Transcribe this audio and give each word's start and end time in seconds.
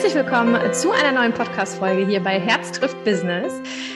Herzlich 0.00 0.24
willkommen 0.24 0.72
zu 0.72 0.92
einer 0.92 1.12
neuen 1.12 1.34
Podcast-Folge 1.34 2.06
hier 2.06 2.20
bei 2.20 2.40
Herz 2.40 2.72
trifft 2.72 3.04
Business. 3.04 3.52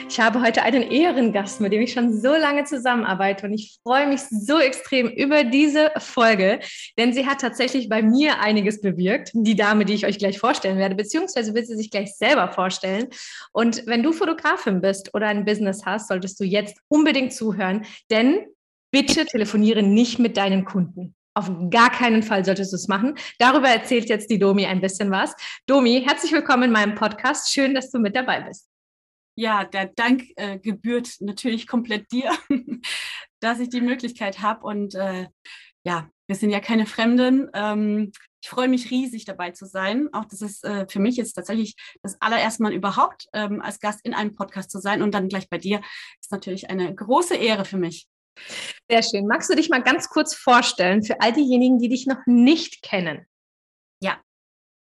Ich 0.07 0.19
habe 0.19 0.39
heute 0.39 0.61
einen 0.61 0.83
Ehrengast, 0.83 1.61
mit 1.61 1.73
dem 1.73 1.81
ich 1.81 1.93
schon 1.93 2.13
so 2.13 2.29
lange 2.29 2.63
zusammenarbeite 2.63 3.47
und 3.47 3.53
ich 3.53 3.79
freue 3.81 4.05
mich 4.07 4.21
so 4.21 4.59
extrem 4.59 5.07
über 5.07 5.43
diese 5.43 5.91
Folge, 5.97 6.59
denn 6.99 7.11
sie 7.11 7.25
hat 7.25 7.41
tatsächlich 7.41 7.89
bei 7.89 8.03
mir 8.03 8.39
einiges 8.39 8.81
bewirkt. 8.81 9.31
Die 9.33 9.55
Dame, 9.55 9.83
die 9.83 9.95
ich 9.95 10.05
euch 10.05 10.19
gleich 10.19 10.37
vorstellen 10.37 10.77
werde, 10.77 10.93
beziehungsweise 10.93 11.55
wird 11.55 11.65
sie 11.65 11.75
sich 11.75 11.89
gleich 11.89 12.15
selber 12.15 12.51
vorstellen. 12.51 13.07
Und 13.51 13.87
wenn 13.87 14.03
du 14.03 14.13
Fotografin 14.13 14.81
bist 14.81 15.11
oder 15.15 15.25
ein 15.25 15.43
Business 15.43 15.87
hast, 15.87 16.09
solltest 16.09 16.39
du 16.39 16.43
jetzt 16.43 16.77
unbedingt 16.87 17.33
zuhören, 17.33 17.83
denn 18.11 18.45
bitte 18.91 19.25
telefoniere 19.25 19.81
nicht 19.81 20.19
mit 20.19 20.37
deinen 20.37 20.65
Kunden. 20.65 21.15
Auf 21.37 21.51
gar 21.69 21.89
keinen 21.91 22.23
Fall 22.23 22.45
solltest 22.45 22.71
du 22.71 22.77
es 22.77 22.87
machen. 22.87 23.15
Darüber 23.39 23.67
erzählt 23.67 24.07
jetzt 24.07 24.29
die 24.29 24.39
Domi 24.39 24.65
ein 24.65 24.79
bisschen 24.79 25.11
was. 25.11 25.35
Domi, 25.65 26.01
herzlich 26.07 26.31
willkommen 26.31 26.63
in 26.63 26.71
meinem 26.71 26.95
Podcast. 26.95 27.51
Schön, 27.51 27.75
dass 27.75 27.91
du 27.91 27.99
mit 27.99 28.15
dabei 28.15 28.39
bist. 28.39 28.69
Ja, 29.37 29.65
der 29.65 29.87
Dank 29.87 30.23
äh, 30.37 30.57
gebührt 30.59 31.09
natürlich 31.19 31.67
komplett 31.67 32.09
dir, 32.09 32.31
dass 33.41 33.59
ich 33.59 33.67
die 33.67 33.81
Möglichkeit 33.81 34.41
habe. 34.41 34.65
Und 34.65 34.95
äh, 34.95 35.27
ja, 35.83 36.09
wir 36.27 36.37
sind 36.37 36.51
ja 36.51 36.61
keine 36.61 36.85
Fremden. 36.85 37.49
Ähm, 37.53 38.13
ich 38.41 38.49
freue 38.49 38.69
mich 38.69 38.89
riesig 38.89 39.25
dabei 39.25 39.51
zu 39.51 39.65
sein. 39.65 40.07
Auch 40.13 40.23
das 40.23 40.41
ist 40.41 40.63
äh, 40.63 40.87
für 40.87 41.01
mich 41.01 41.17
jetzt 41.17 41.33
tatsächlich 41.33 41.75
das 42.01 42.15
allererste 42.21 42.63
Mal 42.63 42.71
überhaupt 42.71 43.27
ähm, 43.33 43.61
als 43.61 43.81
Gast 43.81 43.99
in 44.05 44.13
einem 44.13 44.35
Podcast 44.35 44.71
zu 44.71 44.79
sein 44.79 45.01
und 45.01 45.13
dann 45.13 45.27
gleich 45.27 45.49
bei 45.49 45.57
dir 45.57 45.81
ist 46.21 46.31
natürlich 46.31 46.69
eine 46.69 46.95
große 46.95 47.35
Ehre 47.35 47.65
für 47.65 47.77
mich. 47.77 48.07
Sehr 48.89 49.03
schön. 49.03 49.27
Magst 49.27 49.49
du 49.49 49.55
dich 49.55 49.69
mal 49.69 49.81
ganz 49.81 50.09
kurz 50.09 50.35
vorstellen 50.35 51.03
für 51.03 51.21
all 51.21 51.33
diejenigen, 51.33 51.79
die 51.79 51.89
dich 51.89 52.05
noch 52.05 52.25
nicht 52.25 52.81
kennen? 52.81 53.25
Ja. 54.01 54.21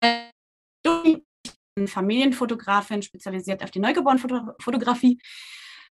Ich 0.02 1.22
bin 1.76 1.88
Familienfotografin, 1.88 3.02
spezialisiert 3.02 3.62
auf 3.62 3.70
die 3.70 3.80
Neugeborenenfotografie. 3.80 5.18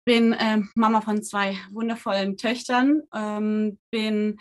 Bin 0.06 0.34
äh, 0.34 0.62
Mama 0.76 1.02
von 1.02 1.24
zwei 1.24 1.58
wundervollen 1.72 2.38
Töchtern. 2.38 3.04
Ähm, 3.14 3.80
bin 3.90 4.40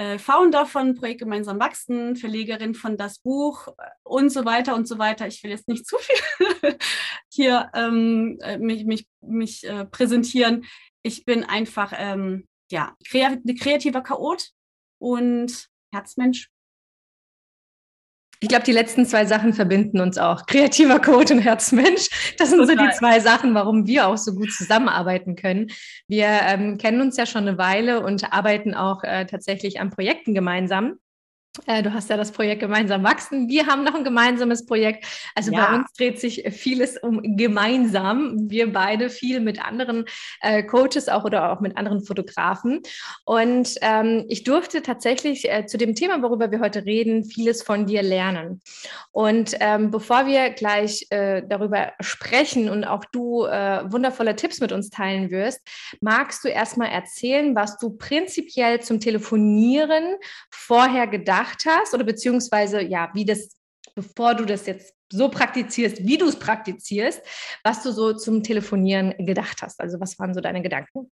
äh, 0.00 0.18
Founder 0.18 0.64
von 0.64 0.94
Projekt 0.94 1.20
Gemeinsam 1.20 1.60
Wachsen, 1.60 2.16
Verlegerin 2.16 2.74
von 2.74 2.96
das 2.96 3.18
Buch 3.18 3.68
und 4.02 4.30
so 4.30 4.46
weiter 4.46 4.74
und 4.74 4.88
so 4.88 4.98
weiter. 4.98 5.26
Ich 5.26 5.42
will 5.42 5.50
jetzt 5.50 5.68
nicht 5.68 5.86
zu 5.86 5.96
viel 5.98 6.78
hier 7.32 7.70
ähm, 7.74 8.38
äh, 8.40 8.56
mich, 8.56 8.86
mich, 8.86 9.06
mich 9.20 9.64
äh, 9.68 9.84
präsentieren. 9.84 10.64
Ich 11.02 11.26
bin 11.26 11.44
einfach 11.44 11.92
ähm, 11.94 12.48
ja, 12.70 12.96
kreativer 13.08 14.02
Chaot 14.02 14.50
und 14.98 15.68
Herzmensch. 15.92 16.50
Ich 18.42 18.48
glaube, 18.48 18.64
die 18.64 18.72
letzten 18.72 19.04
zwei 19.04 19.26
Sachen 19.26 19.52
verbinden 19.52 20.00
uns 20.00 20.16
auch. 20.16 20.46
Kreativer 20.46 20.98
Code 20.98 21.34
und 21.34 21.40
Herzmensch. 21.40 22.08
Das 22.38 22.48
sind 22.48 22.60
Total. 22.60 22.76
so 22.76 22.84
die 22.84 22.90
zwei 22.96 23.20
Sachen, 23.20 23.54
warum 23.54 23.86
wir 23.86 24.08
auch 24.08 24.16
so 24.16 24.34
gut 24.34 24.50
zusammenarbeiten 24.50 25.36
können. 25.36 25.70
Wir 26.08 26.26
ähm, 26.26 26.78
kennen 26.78 27.02
uns 27.02 27.18
ja 27.18 27.26
schon 27.26 27.46
eine 27.46 27.58
Weile 27.58 28.02
und 28.02 28.32
arbeiten 28.32 28.74
auch 28.74 29.04
äh, 29.04 29.26
tatsächlich 29.26 29.78
an 29.78 29.90
Projekten 29.90 30.32
gemeinsam. 30.32 30.98
Äh, 31.66 31.82
du 31.82 31.92
hast 31.92 32.08
ja 32.08 32.16
das 32.16 32.30
Projekt 32.30 32.60
Gemeinsam 32.60 33.02
wachsen. 33.02 33.48
Wir 33.48 33.66
haben 33.66 33.82
noch 33.82 33.94
ein 33.94 34.04
gemeinsames 34.04 34.66
Projekt. 34.66 35.04
Also 35.34 35.50
ja. 35.50 35.66
bei 35.66 35.76
uns 35.76 35.92
dreht 35.94 36.20
sich 36.20 36.44
vieles 36.50 36.96
um 36.96 37.20
gemeinsam. 37.36 38.48
Wir 38.48 38.72
beide 38.72 39.10
viel 39.10 39.40
mit 39.40 39.64
anderen 39.64 40.04
äh, 40.42 40.62
Coaches 40.62 41.08
auch 41.08 41.24
oder 41.24 41.52
auch 41.52 41.60
mit 41.60 41.76
anderen 41.76 42.04
Fotografen. 42.04 42.82
Und 43.24 43.74
ähm, 43.80 44.26
ich 44.28 44.44
durfte 44.44 44.82
tatsächlich 44.82 45.50
äh, 45.50 45.66
zu 45.66 45.76
dem 45.76 45.96
Thema, 45.96 46.22
worüber 46.22 46.52
wir 46.52 46.60
heute 46.60 46.84
reden, 46.84 47.24
vieles 47.24 47.64
von 47.64 47.84
dir 47.84 48.02
lernen. 48.02 48.62
Und 49.10 49.56
ähm, 49.58 49.90
bevor 49.90 50.26
wir 50.26 50.50
gleich 50.50 51.06
äh, 51.10 51.42
darüber 51.48 51.92
sprechen 52.00 52.70
und 52.70 52.84
auch 52.84 53.04
du 53.06 53.44
äh, 53.46 53.90
wundervolle 53.90 54.36
Tipps 54.36 54.60
mit 54.60 54.70
uns 54.70 54.90
teilen 54.90 55.30
wirst, 55.32 55.60
magst 56.00 56.44
du 56.44 56.48
erstmal 56.48 56.90
erzählen, 56.90 57.56
was 57.56 57.76
du 57.78 57.90
prinzipiell 57.90 58.80
zum 58.80 59.00
Telefonieren 59.00 60.14
vorher 60.50 61.08
gedacht 61.08 61.39
gedacht 61.40 61.64
hast 61.66 61.94
oder 61.94 62.04
beziehungsweise 62.04 62.82
ja, 62.82 63.10
wie 63.14 63.24
das, 63.24 63.56
bevor 63.94 64.34
du 64.34 64.44
das 64.44 64.66
jetzt 64.66 64.94
so 65.12 65.28
praktizierst, 65.28 66.06
wie 66.06 66.18
du 66.18 66.26
es 66.26 66.38
praktizierst, 66.38 67.22
was 67.64 67.82
du 67.82 67.92
so 67.92 68.12
zum 68.12 68.42
Telefonieren 68.42 69.14
gedacht 69.26 69.62
hast. 69.62 69.80
Also 69.80 69.98
was 70.00 70.18
waren 70.18 70.34
so 70.34 70.40
deine 70.40 70.62
Gedanken? 70.62 71.10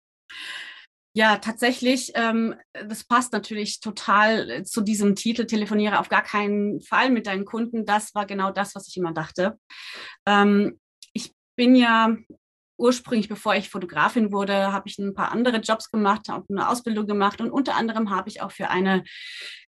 Ja, 1.14 1.38
tatsächlich, 1.40 2.14
ähm, 2.16 2.56
das 2.88 3.04
passt 3.04 3.34
natürlich 3.34 3.82
total 3.82 4.64
zu 4.64 4.80
diesem 4.80 5.16
Titel, 5.16 5.46
telefoniere 5.46 6.00
auf 6.00 6.08
gar 6.08 6.24
keinen 6.24 6.80
Fall 6.80 7.10
mit 7.10 7.28
deinen 7.28 7.44
Kunden. 7.44 7.86
Das 7.86 8.16
war 8.16 8.26
genau 8.26 8.52
das, 8.52 8.76
was 8.76 8.88
ich 8.88 8.96
immer 8.96 9.12
dachte. 9.12 9.60
Ähm, 10.26 10.80
ich 11.12 11.34
bin 11.58 11.76
ja 11.76 12.16
ursprünglich, 12.82 13.30
bevor 13.30 13.56
ich 13.56 13.70
Fotografin 13.70 14.34
wurde, 14.34 14.74
habe 14.74 14.90
ich 14.90 14.98
ein 14.98 15.14
paar 15.14 15.32
andere 15.32 15.58
Jobs 15.58 15.92
gemacht, 15.92 16.30
habe 16.30 16.46
eine 16.50 16.68
Ausbildung 16.68 17.06
gemacht 17.06 17.40
und 17.40 17.52
unter 17.52 17.76
anderem 17.76 18.10
habe 18.10 18.28
ich 18.28 18.42
auch 18.42 18.52
für 18.52 18.70
eine 18.70 19.04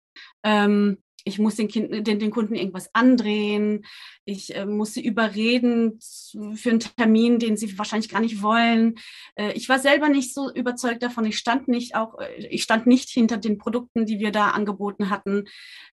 ähm, 0.42 0.98
ich 1.24 1.38
muss 1.38 1.56
den, 1.56 1.68
kind, 1.68 2.06
den, 2.06 2.18
den 2.18 2.30
Kunden 2.30 2.54
irgendwas 2.54 2.88
andrehen, 2.94 3.84
ich 4.24 4.54
äh, 4.54 4.64
muss 4.64 4.94
sie 4.94 5.04
überreden 5.04 5.98
für 6.00 6.70
einen 6.70 6.80
Termin, 6.80 7.38
den 7.38 7.56
sie 7.56 7.76
wahrscheinlich 7.78 8.08
gar 8.08 8.20
nicht 8.20 8.42
wollen. 8.42 8.94
Äh, 9.34 9.52
ich 9.52 9.68
war 9.68 9.78
selber 9.78 10.08
nicht 10.08 10.32
so 10.32 10.50
überzeugt 10.50 11.02
davon. 11.02 11.26
Ich 11.26 11.36
stand 11.36 11.68
nicht 11.68 11.94
auch, 11.96 12.18
äh, 12.18 12.46
ich 12.46 12.62
stand 12.62 12.86
nicht 12.86 13.10
hinter 13.10 13.36
den 13.36 13.58
Produkten, 13.58 14.06
die 14.06 14.20
wir 14.20 14.32
da 14.32 14.50
angeboten 14.50 15.10
hatten. 15.10 15.44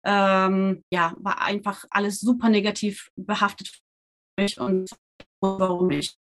Ähm, 0.05 0.83
ja, 0.89 1.15
war 1.19 1.41
einfach 1.41 1.85
alles 1.89 2.19
super 2.19 2.49
negativ 2.49 3.09
behaftet 3.15 3.81
und 4.57 4.89
warum 5.41 5.91
ich 5.91 6.17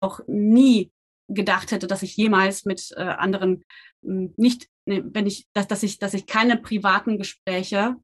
auch 0.00 0.20
nie 0.26 0.90
gedacht 1.28 1.72
hätte, 1.72 1.86
dass 1.86 2.02
ich 2.02 2.16
jemals 2.16 2.64
mit 2.64 2.92
äh, 2.96 3.02
anderen 3.02 3.64
hm, 4.02 4.34
nicht, 4.36 4.68
ne, 4.86 5.02
wenn 5.12 5.26
ich, 5.26 5.46
dass, 5.52 5.66
dass 5.66 5.82
ich, 5.82 5.98
dass 5.98 6.14
ich 6.14 6.26
keine 6.26 6.56
privaten 6.56 7.18
Gespräche 7.18 7.96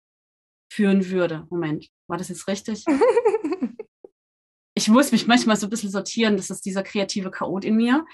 führen 0.73 1.09
würde. 1.11 1.47
Moment, 1.51 1.89
war 2.09 2.19
das 2.19 2.29
jetzt 2.29 2.49
richtig? 2.49 2.85
ich 4.75 4.89
muss 4.89 5.13
mich 5.13 5.27
manchmal 5.27 5.57
so 5.57 5.67
ein 5.67 5.71
bisschen 5.71 5.91
sortieren, 5.91 6.37
das 6.37 6.51
ist 6.51 6.65
dieser 6.65 6.83
kreative 6.83 7.31
Chaot 7.31 7.65
in 7.65 7.77
mir. 7.77 8.05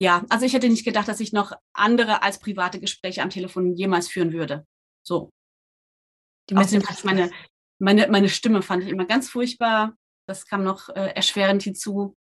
Ja, 0.00 0.24
also 0.30 0.46
ich 0.46 0.52
hätte 0.52 0.68
nicht 0.68 0.84
gedacht, 0.84 1.08
dass 1.08 1.20
ich 1.20 1.32
noch 1.32 1.52
andere 1.72 2.22
als 2.22 2.40
private 2.40 2.80
Gespräche 2.80 3.22
am 3.22 3.30
Telefon 3.30 3.76
jemals 3.76 4.08
führen 4.08 4.32
würde. 4.32 4.66
So. 5.06 5.30
Die 6.50 6.56
Außerdem 6.56 6.82
meine, 7.04 7.30
meine, 7.78 8.08
meine 8.08 8.28
Stimme 8.28 8.62
fand 8.62 8.82
ich 8.82 8.90
immer 8.90 9.04
ganz 9.06 9.30
furchtbar. 9.30 9.96
Das 10.26 10.46
kam 10.46 10.64
noch 10.64 10.88
äh, 10.88 11.12
erschwerend 11.14 11.62
hinzu. 11.62 12.16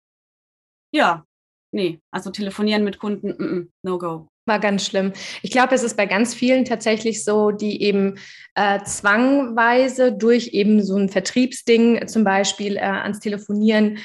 Ja, 0.93 1.27
nee, 1.72 2.00
also 2.10 2.31
telefonieren 2.31 2.84
mit 2.84 2.99
Kunden, 2.99 3.28
mm 3.28 3.43
-mm, 3.43 3.69
no 3.82 3.99
go. 3.99 4.28
War 4.49 4.60
ganz 4.60 4.87
schlimm. 4.87 5.12
Ich 5.43 5.50
glaube, 5.50 5.75
es 5.75 5.82
ist 5.82 5.97
bei 5.97 6.06
ganz 6.06 6.32
vielen 6.32 6.65
tatsächlich 6.65 7.25
so, 7.25 7.50
die 7.50 7.82
eben 7.82 8.19
äh, 8.54 8.80
zwangweise 8.84 10.13
durch 10.13 10.48
eben 10.48 10.84
so 10.84 10.97
ein 10.97 11.09
Vertriebsding 11.09 12.07
zum 12.07 12.22
Beispiel 12.22 12.77
äh, 12.77 12.80
ans 12.80 13.18
Telefonieren 13.18 13.98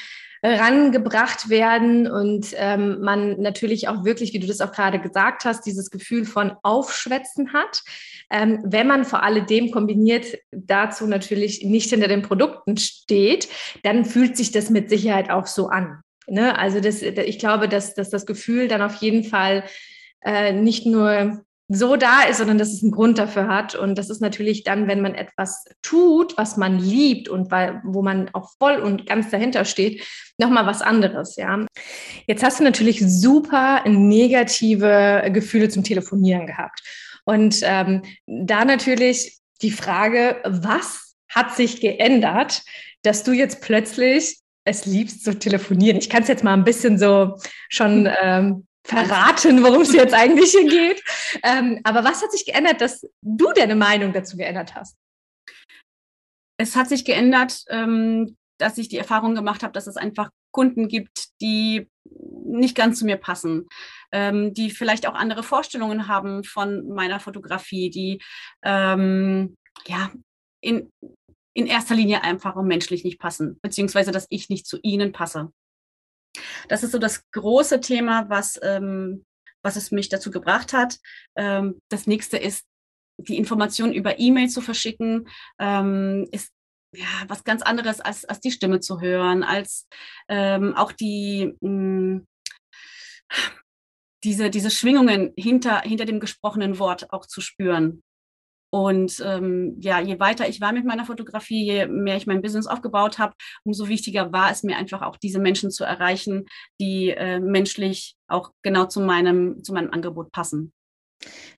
rangebracht 0.43 1.49
werden 1.49 2.09
und 2.09 2.47
ähm, 2.55 2.99
man 3.01 3.39
natürlich 3.39 3.87
auch 3.87 4.03
wirklich, 4.03 4.33
wie 4.33 4.39
du 4.39 4.47
das 4.47 4.61
auch 4.61 4.71
gerade 4.71 4.99
gesagt 4.99 5.45
hast, 5.45 5.65
dieses 5.67 5.91
Gefühl 5.91 6.25
von 6.25 6.53
Aufschwätzen 6.63 7.53
hat. 7.53 7.83
Ähm, 8.31 8.59
wenn 8.63 8.87
man 8.87 9.05
vor 9.05 9.21
alledem 9.21 9.69
kombiniert 9.69 10.39
dazu 10.51 11.05
natürlich 11.05 11.63
nicht 11.63 11.91
hinter 11.91 12.07
den 12.07 12.23
Produkten 12.23 12.77
steht, 12.77 13.49
dann 13.83 14.03
fühlt 14.03 14.35
sich 14.35 14.51
das 14.51 14.71
mit 14.71 14.89
Sicherheit 14.89 15.29
auch 15.29 15.45
so 15.45 15.67
an. 15.67 16.01
Ne? 16.31 16.57
Also 16.57 16.79
das, 16.79 17.01
ich 17.01 17.39
glaube, 17.39 17.67
dass, 17.67 17.93
dass 17.93 18.09
das 18.09 18.25
Gefühl 18.25 18.69
dann 18.69 18.81
auf 18.81 18.95
jeden 18.95 19.25
Fall 19.25 19.65
äh, 20.21 20.53
nicht 20.53 20.85
nur 20.85 21.43
so 21.67 21.95
da 21.95 22.23
ist, 22.23 22.37
sondern 22.37 22.57
dass 22.57 22.71
es 22.71 22.83
einen 22.83 22.91
Grund 22.91 23.17
dafür 23.17 23.47
hat. 23.47 23.75
Und 23.75 23.97
das 23.97 24.09
ist 24.09 24.21
natürlich 24.21 24.63
dann, 24.63 24.87
wenn 24.87 25.01
man 25.01 25.13
etwas 25.13 25.65
tut, 25.81 26.37
was 26.37 26.55
man 26.55 26.79
liebt 26.79 27.27
und 27.27 27.51
weil, 27.51 27.81
wo 27.83 28.01
man 28.01 28.29
auch 28.33 28.51
voll 28.59 28.75
und 28.77 29.05
ganz 29.05 29.29
dahinter 29.29 29.65
steht, 29.65 30.05
nochmal 30.37 30.65
was 30.65 30.81
anderes, 30.81 31.35
ja. 31.35 31.65
Jetzt 32.27 32.43
hast 32.43 32.59
du 32.59 32.63
natürlich 32.63 33.01
super 33.01 33.83
negative 33.87 35.29
Gefühle 35.33 35.69
zum 35.69 35.83
Telefonieren 35.83 36.47
gehabt. 36.47 36.81
Und 37.25 37.59
ähm, 37.63 38.03
da 38.25 38.65
natürlich 38.65 39.39
die 39.61 39.71
Frage, 39.71 40.37
was 40.45 41.15
hat 41.29 41.55
sich 41.55 41.79
geändert, 41.79 42.63
dass 43.03 43.23
du 43.23 43.31
jetzt 43.31 43.61
plötzlich 43.61 44.40
es 44.63 44.85
liebst 44.85 45.23
zu 45.23 45.37
telefonieren. 45.37 45.97
Ich 45.97 46.09
kann 46.09 46.23
es 46.23 46.27
jetzt 46.27 46.43
mal 46.43 46.53
ein 46.53 46.63
bisschen 46.63 46.97
so 46.97 47.37
schon 47.69 48.09
ähm, 48.21 48.67
verraten, 48.85 49.63
worum 49.63 49.81
es 49.81 49.93
jetzt 49.93 50.13
eigentlich 50.13 50.51
hier 50.51 50.67
geht. 50.67 51.03
Ähm, 51.43 51.79
aber 51.83 52.03
was 52.03 52.21
hat 52.21 52.31
sich 52.31 52.45
geändert, 52.45 52.81
dass 52.81 53.01
du 53.21 53.51
deine 53.53 53.75
Meinung 53.75 54.13
dazu 54.13 54.37
geändert 54.37 54.75
hast? 54.75 54.97
Es 56.57 56.75
hat 56.75 56.89
sich 56.89 57.05
geändert, 57.05 57.63
ähm, 57.69 58.37
dass 58.59 58.77
ich 58.77 58.89
die 58.89 58.97
Erfahrung 58.97 59.33
gemacht 59.33 59.63
habe, 59.63 59.73
dass 59.73 59.87
es 59.87 59.97
einfach 59.97 60.29
Kunden 60.51 60.87
gibt, 60.87 61.29
die 61.41 61.89
nicht 62.45 62.75
ganz 62.75 62.99
zu 62.99 63.05
mir 63.05 63.17
passen, 63.17 63.67
ähm, 64.11 64.53
die 64.53 64.69
vielleicht 64.69 65.07
auch 65.07 65.15
andere 65.15 65.43
Vorstellungen 65.43 66.07
haben 66.07 66.43
von 66.43 66.87
meiner 66.89 67.19
Fotografie, 67.19 67.89
die 67.89 68.21
ähm, 68.63 69.55
ja 69.87 70.11
in, 70.61 70.91
in 71.53 71.68
erster 71.68 71.95
Linie 71.95 72.24
einfach 72.24 72.56
und 72.56 72.68
menschlich 72.68 73.03
nicht 73.03 73.19
passen, 73.19 73.59
beziehungsweise 73.62 74.12
dass 74.12 74.27
ich 74.30 74.50
nicht 74.50 74.65
zu 74.65 74.80
ihnen 74.81 75.12
passe. 75.12 75.51
Das 76.69 76.83
ist 76.83 76.92
so 76.92 77.00
das 77.00 77.30
große 77.31 77.81
Thema, 77.81 78.30
was, 78.30 78.59
ähm, 78.63 79.25
was 79.63 79.75
es 79.75 79.92
mich 79.92 80.09
dazu 80.09 80.31
gebracht 80.31 80.74
hat. 80.74 80.98
Ähm, 81.36 81.80
das 81.89 82.07
nächste 82.07 82.38
ist, 82.38 82.65
die 83.18 83.38
Information 83.38 83.94
über 83.94 84.19
E-Mail 84.19 84.50
zu 84.50 84.62
verschicken, 84.62 85.27
ähm, 85.59 86.27
ist 86.31 86.51
ja, 86.95 87.06
was 87.27 87.44
ganz 87.44 87.62
anderes 87.62 88.01
als, 88.01 88.25
als 88.25 88.39
die 88.39 88.51
Stimme 88.51 88.80
zu 88.80 89.00
hören, 89.00 89.44
als 89.44 89.88
ähm, 90.27 90.75
auch 90.75 90.92
die 90.92 91.56
mh, 91.62 91.69
hm, 91.69 92.27
diese, 94.24 94.50
diese 94.50 94.69
Schwingungen 94.69 95.33
hinter, 95.38 95.81
hinter 95.81 96.06
dem 96.06 96.19
gesprochenen 96.19 96.80
Wort 96.80 97.12
auch 97.12 97.25
zu 97.25 97.42
spüren. 97.42 98.03
Und 98.73 99.21
ähm, 99.25 99.75
ja, 99.81 100.00
je 100.00 100.19
weiter 100.19 100.47
ich 100.47 100.62
war 100.62 100.71
mit 100.71 100.85
meiner 100.85 101.06
Fotografie, 101.06 101.65
je 101.65 101.88
mehr 101.88 102.15
ich 102.15 102.25
mein 102.25 102.41
Business 102.41 102.68
aufgebaut 102.68 103.19
habe, 103.19 103.33
umso 103.65 103.89
wichtiger 103.89 104.31
war 104.31 104.50
es 104.50 104.63
mir 104.63 104.77
einfach 104.77 105.01
auch 105.01 105.18
diese 105.18 105.39
Menschen 105.39 105.71
zu 105.71 105.83
erreichen, 105.83 106.45
die 106.79 107.09
äh, 107.09 107.39
menschlich 107.39 108.15
auch 108.27 108.51
genau 108.62 108.85
zu 108.85 109.01
meinem, 109.01 109.62
zu 109.63 109.73
meinem 109.73 109.91
Angebot 109.91 110.31
passen. 110.31 110.71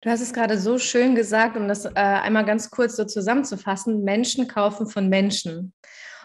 Du 0.01 0.09
hast 0.09 0.21
es 0.21 0.33
gerade 0.33 0.57
so 0.57 0.77
schön 0.77 1.15
gesagt, 1.15 1.55
um 1.55 1.67
das 1.67 1.85
äh, 1.85 1.91
einmal 1.93 2.45
ganz 2.45 2.69
kurz 2.69 2.95
so 2.95 3.05
zusammenzufassen. 3.05 4.03
Menschen 4.03 4.47
kaufen 4.47 4.87
von 4.87 5.07
Menschen. 5.07 5.73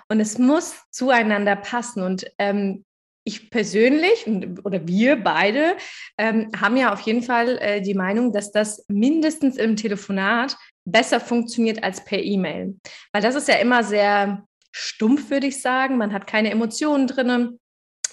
Und 0.09 0.21
es 0.21 0.39
muss 0.39 0.75
zueinander 0.91 1.55
passen. 1.55 2.03
Und 2.03 2.25
ähm, 2.39 2.85
ich 3.29 3.51
persönlich 3.51 4.27
oder 4.65 4.87
wir 4.89 5.23
beide 5.23 5.77
ähm, 6.17 6.51
haben 6.59 6.79
ja 6.79 6.93
auf 6.93 7.01
jeden 7.01 7.23
Fall 7.23 7.59
äh, 7.59 7.83
die 7.83 7.95
Meinung, 7.95 8.33
dass 8.33 8.53
das 8.53 8.87
mindestens 8.89 9.59
im 9.59 9.77
Telefonat 9.77 10.57
besser 10.91 11.21
funktioniert 11.21 11.83
als 11.83 12.05
per 12.05 12.23
E-Mail. 12.23 12.77
Weil 13.13 13.23
das 13.23 13.35
ist 13.35 13.49
ja 13.49 13.57
immer 13.57 13.85
sehr 13.85 14.45
stumpf, 14.73 15.31
würde 15.31 15.47
ich 15.47 15.61
sagen. 15.61 15.97
Man 15.97 16.13
hat 16.13 16.27
keine 16.27 16.51
Emotionen 16.51 17.07
drin. 17.07 17.59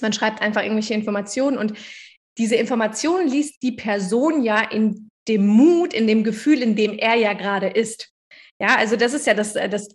Man 0.01 0.13
schreibt 0.13 0.41
einfach 0.41 0.61
irgendwelche 0.61 0.93
Informationen 0.93 1.57
und 1.57 1.73
diese 2.37 2.55
Informationen 2.55 3.29
liest 3.29 3.63
die 3.63 3.71
Person 3.71 4.43
ja 4.43 4.59
in 4.59 5.09
dem 5.27 5.47
Mut, 5.47 5.93
in 5.93 6.05
dem 6.07 6.23
Gefühl, 6.23 6.61
in 6.61 6.75
dem 6.75 6.97
er 6.97 7.15
ja 7.15 7.33
gerade 7.33 7.67
ist. 7.67 8.11
Ja, 8.59 8.75
also 8.75 8.95
das 8.95 9.13
ist 9.13 9.25
ja 9.25 9.33
das, 9.33 9.55
äh, 9.55 9.69
das 9.69 9.89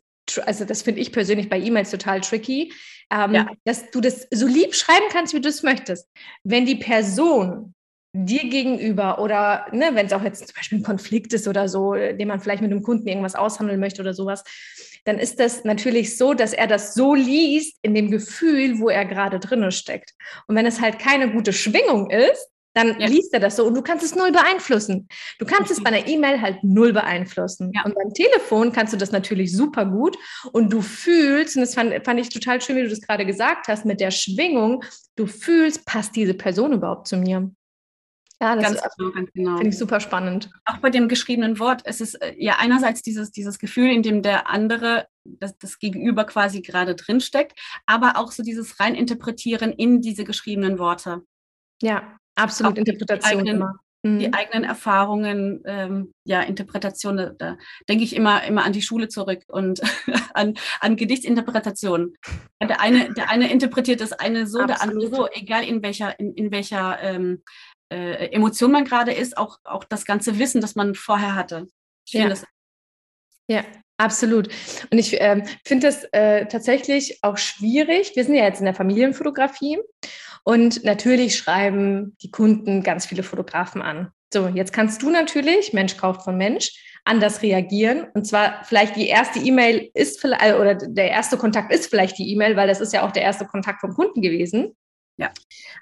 also 0.46 0.64
das 0.64 0.82
finde 0.82 1.00
ich 1.00 1.12
persönlich 1.12 1.48
bei 1.48 1.58
E-Mails 1.58 1.90
total 1.90 2.20
tricky, 2.20 2.72
ähm, 3.10 3.34
ja. 3.34 3.50
dass 3.64 3.90
du 3.90 4.00
das 4.00 4.26
so 4.30 4.46
lieb 4.46 4.74
schreiben 4.74 5.06
kannst, 5.10 5.34
wie 5.34 5.40
du 5.40 5.48
es 5.48 5.62
möchtest. 5.62 6.08
Wenn 6.44 6.66
die 6.66 6.76
Person 6.76 7.74
dir 8.12 8.48
gegenüber 8.48 9.20
oder 9.20 9.66
ne, 9.72 9.90
wenn 9.94 10.06
es 10.06 10.12
auch 10.12 10.22
jetzt 10.22 10.46
zum 10.46 10.56
Beispiel 10.56 10.78
ein 10.78 10.84
Konflikt 10.84 11.32
ist 11.32 11.46
oder 11.46 11.68
so, 11.68 11.94
den 11.94 12.28
man 12.28 12.40
vielleicht 12.40 12.62
mit 12.62 12.70
einem 12.70 12.82
Kunden 12.82 13.06
irgendwas 13.06 13.36
aushandeln 13.36 13.78
möchte 13.78 14.02
oder 14.02 14.14
sowas, 14.14 14.42
dann 15.04 15.18
ist 15.18 15.40
das 15.40 15.64
natürlich 15.64 16.16
so, 16.16 16.34
dass 16.34 16.52
er 16.52 16.66
das 16.66 16.94
so 16.94 17.14
liest 17.14 17.78
in 17.82 17.94
dem 17.94 18.10
Gefühl, 18.10 18.80
wo 18.80 18.88
er 18.88 19.04
gerade 19.04 19.38
drinne 19.38 19.72
steckt. 19.72 20.12
Und 20.46 20.56
wenn 20.56 20.66
es 20.66 20.80
halt 20.80 20.98
keine 20.98 21.30
gute 21.30 21.52
Schwingung 21.52 22.10
ist, 22.10 22.48
dann 22.74 23.00
ja. 23.00 23.06
liest 23.06 23.32
er 23.34 23.40
das 23.40 23.56
so 23.56 23.66
und 23.66 23.74
du 23.74 23.82
kannst 23.82 24.04
es 24.04 24.14
null 24.14 24.30
beeinflussen. 24.30 25.08
Du 25.38 25.44
kannst 25.44 25.72
es 25.72 25.82
bei 25.82 25.90
einer 25.90 26.06
E-Mail 26.06 26.40
halt 26.40 26.62
null 26.62 26.92
beeinflussen. 26.92 27.72
Ja. 27.74 27.84
Und 27.84 27.94
beim 27.94 28.14
Telefon 28.14 28.72
kannst 28.72 28.92
du 28.92 28.96
das 28.96 29.10
natürlich 29.10 29.56
super 29.56 29.86
gut 29.86 30.16
und 30.52 30.72
du 30.72 30.80
fühlst, 30.80 31.56
und 31.56 31.62
das 31.62 31.74
fand, 31.74 32.04
fand 32.04 32.20
ich 32.20 32.28
total 32.28 32.60
schön, 32.60 32.76
wie 32.76 32.82
du 32.82 32.88
das 32.88 33.00
gerade 33.00 33.26
gesagt 33.26 33.66
hast, 33.68 33.84
mit 33.84 34.00
der 34.00 34.12
Schwingung, 34.12 34.84
du 35.16 35.26
fühlst, 35.26 35.84
passt 35.84 36.14
diese 36.14 36.34
Person 36.34 36.72
überhaupt 36.72 37.08
zu 37.08 37.16
mir? 37.16 37.50
Ja, 38.42 38.56
das 38.56 38.64
ganz 38.64 38.96
genau, 38.96 39.10
ganz 39.10 39.32
genau. 39.32 39.56
finde 39.56 39.68
ich 39.68 39.78
super 39.78 40.00
spannend. 40.00 40.50
Auch 40.64 40.78
bei 40.78 40.88
dem 40.88 41.08
geschriebenen 41.08 41.58
Wort, 41.58 41.82
es 41.84 42.00
ist 42.00 42.14
äh, 42.14 42.34
ja 42.38 42.56
einerseits 42.58 43.02
dieses, 43.02 43.32
dieses 43.32 43.58
Gefühl, 43.58 43.90
in 43.90 44.02
dem 44.02 44.22
der 44.22 44.48
andere, 44.48 45.06
das, 45.24 45.58
das 45.58 45.78
Gegenüber 45.78 46.24
quasi 46.24 46.62
gerade 46.62 46.94
drinsteckt, 46.94 47.58
aber 47.84 48.16
auch 48.16 48.32
so 48.32 48.42
dieses 48.42 48.80
Reininterpretieren 48.80 49.72
in 49.72 50.00
diese 50.00 50.24
geschriebenen 50.24 50.78
Worte. 50.78 51.22
Ja, 51.82 52.16
Absolut, 52.34 52.78
Interpretation 52.78 53.44
die 53.44 53.50
eigenen, 53.50 53.56
immer. 53.56 53.80
Mhm. 54.02 54.18
Die 54.18 54.32
eigenen 54.32 54.64
Erfahrungen, 54.64 55.62
ähm, 55.66 56.12
ja, 56.24 56.40
Interpretation, 56.40 57.18
da, 57.18 57.30
da 57.36 57.58
denke 57.88 58.04
ich 58.04 58.16
immer, 58.16 58.42
immer 58.44 58.64
an 58.64 58.72
die 58.72 58.80
Schule 58.80 59.08
zurück 59.08 59.42
und 59.48 59.80
an, 60.34 60.54
an 60.80 60.96
Gedichtsinterpretation. 60.96 62.14
Der 62.62 62.80
eine, 62.80 63.12
der 63.12 63.28
eine 63.28 63.50
interpretiert 63.52 64.00
das 64.00 64.12
eine 64.12 64.46
so, 64.46 64.60
Absolut. 64.60 64.70
der 64.70 64.82
andere 64.82 65.14
so, 65.14 65.28
egal 65.32 65.64
in 65.64 65.82
welcher, 65.82 66.18
in, 66.18 66.32
in 66.34 66.50
welcher 66.50 66.98
ähm, 67.02 67.42
äh, 67.90 68.32
Emotion 68.32 68.72
man 68.72 68.84
gerade 68.84 69.12
ist, 69.12 69.36
auch, 69.36 69.58
auch 69.64 69.84
das 69.84 70.04
ganze 70.04 70.38
Wissen, 70.38 70.60
das 70.60 70.74
man 70.74 70.94
vorher 70.94 71.34
hatte. 71.34 71.66
Ja. 72.08 72.28
Das 72.28 72.44
ja, 73.48 73.64
Absolut. 74.00 74.48
Und 74.90 74.98
ich 74.98 75.20
äh, 75.20 75.44
finde 75.62 75.88
das 75.88 76.04
äh, 76.12 76.46
tatsächlich 76.46 77.18
auch 77.20 77.36
schwierig. 77.36 78.12
Wir 78.14 78.24
sind 78.24 78.34
ja 78.34 78.44
jetzt 78.44 78.60
in 78.60 78.64
der 78.64 78.74
Familienfotografie 78.74 79.78
und 80.42 80.84
natürlich 80.84 81.36
schreiben 81.36 82.16
die 82.22 82.30
Kunden 82.30 82.82
ganz 82.82 83.04
viele 83.04 83.22
Fotografen 83.22 83.82
an. 83.82 84.10
So, 84.32 84.48
jetzt 84.48 84.72
kannst 84.72 85.02
du 85.02 85.10
natürlich, 85.10 85.74
Mensch 85.74 85.98
kauft 85.98 86.22
von 86.22 86.38
Mensch, 86.38 86.72
anders 87.04 87.42
reagieren. 87.42 88.06
Und 88.14 88.26
zwar 88.26 88.64
vielleicht 88.64 88.96
die 88.96 89.08
erste 89.08 89.38
E-Mail 89.38 89.90
ist 89.92 90.18
vielleicht, 90.18 90.54
oder 90.54 90.76
der 90.76 91.10
erste 91.10 91.36
Kontakt 91.36 91.70
ist 91.70 91.90
vielleicht 91.90 92.16
die 92.16 92.32
E-Mail, 92.32 92.56
weil 92.56 92.68
das 92.68 92.80
ist 92.80 92.94
ja 92.94 93.06
auch 93.06 93.12
der 93.12 93.22
erste 93.22 93.44
Kontakt 93.44 93.80
vom 93.80 93.92
Kunden 93.92 94.22
gewesen. 94.22 94.74
Ja. 95.20 95.30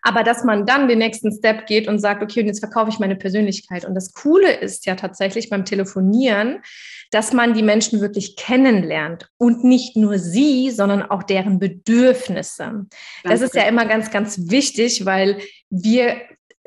Aber 0.02 0.24
dass 0.24 0.42
man 0.42 0.66
dann 0.66 0.88
den 0.88 0.98
nächsten 0.98 1.32
Step 1.32 1.66
geht 1.66 1.86
und 1.86 2.00
sagt, 2.00 2.22
okay, 2.22 2.40
und 2.40 2.46
jetzt 2.46 2.58
verkaufe 2.58 2.90
ich 2.90 2.98
meine 2.98 3.14
Persönlichkeit. 3.14 3.84
Und 3.84 3.94
das 3.94 4.12
Coole 4.12 4.52
ist 4.52 4.84
ja 4.84 4.96
tatsächlich 4.96 5.48
beim 5.48 5.64
Telefonieren, 5.64 6.60
dass 7.12 7.32
man 7.32 7.54
die 7.54 7.62
Menschen 7.62 8.00
wirklich 8.00 8.34
kennenlernt 8.34 9.30
und 9.38 9.62
nicht 9.62 9.96
nur 9.96 10.18
sie, 10.18 10.72
sondern 10.72 11.02
auch 11.02 11.22
deren 11.22 11.60
Bedürfnisse. 11.60 12.64
Ganz 12.64 12.88
das 13.22 13.42
ist 13.42 13.54
ja 13.54 13.62
immer 13.62 13.86
ganz, 13.86 14.10
ganz 14.10 14.50
wichtig, 14.50 15.06
weil 15.06 15.38
wir 15.70 16.16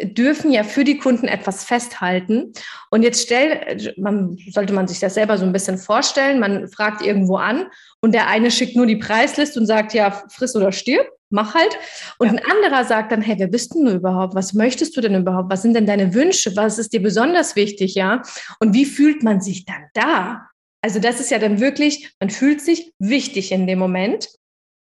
dürfen 0.04 0.52
ja 0.52 0.64
für 0.64 0.84
die 0.84 0.98
Kunden 0.98 1.28
etwas 1.28 1.64
festhalten. 1.64 2.54
Und 2.90 3.04
jetzt 3.04 3.24
stell, 3.24 3.94
man, 3.98 4.38
sollte 4.52 4.74
man 4.74 4.88
sich 4.88 5.00
das 5.00 5.14
selber 5.14 5.38
so 5.38 5.46
ein 5.46 5.54
bisschen 5.54 5.78
vorstellen. 5.78 6.40
Man 6.40 6.68
fragt 6.70 7.02
irgendwo 7.02 7.38
an 7.38 7.68
und 8.02 8.14
der 8.14 8.28
eine 8.28 8.52
schickt 8.52 8.76
nur 8.76 8.86
die 8.86 8.98
Preisliste 8.98 9.60
und 9.60 9.66
sagt, 9.66 9.94
ja, 9.94 10.24
friss 10.30 10.56
oder 10.56 10.72
stirb 10.72 11.08
mach 11.32 11.56
halt. 11.56 11.78
Und 12.20 12.28
ja. 12.28 12.34
ein 12.34 12.52
anderer 12.52 12.86
sagt 12.86 13.12
dann, 13.12 13.22
hey, 13.22 13.36
wer 13.40 13.48
bist 13.48 13.74
denn 13.74 13.86
du 13.86 13.94
überhaupt? 13.94 14.36
Was 14.36 14.54
möchtest 14.54 14.96
du 14.96 15.02
denn 15.02 15.16
überhaupt? 15.16 15.50
Was 15.50 15.62
sind 15.62 15.74
denn 15.74 15.86
deine 15.86 16.14
Wünsche? 16.14 16.56
Was 16.56 16.78
ist 16.78 16.94
dir 16.94 17.02
besonders 17.02 17.56
wichtig, 17.56 17.96
ja? 17.96 18.22
Und 18.60 18.74
wie 18.74 18.86
fühlt 18.86 19.24
man 19.24 19.42
sich 19.42 19.66
dann 19.66 19.86
da? 19.94 20.48
Also 20.82 21.00
das 21.00 21.20
ist 21.20 21.32
ja 21.32 21.40
dann 21.40 21.60
wirklich, 21.60 22.14
man 22.20 22.30
fühlt 22.30 22.62
sich 22.62 22.94
wichtig 23.00 23.52
in 23.52 23.68
dem 23.68 23.80
Moment. 23.80 24.30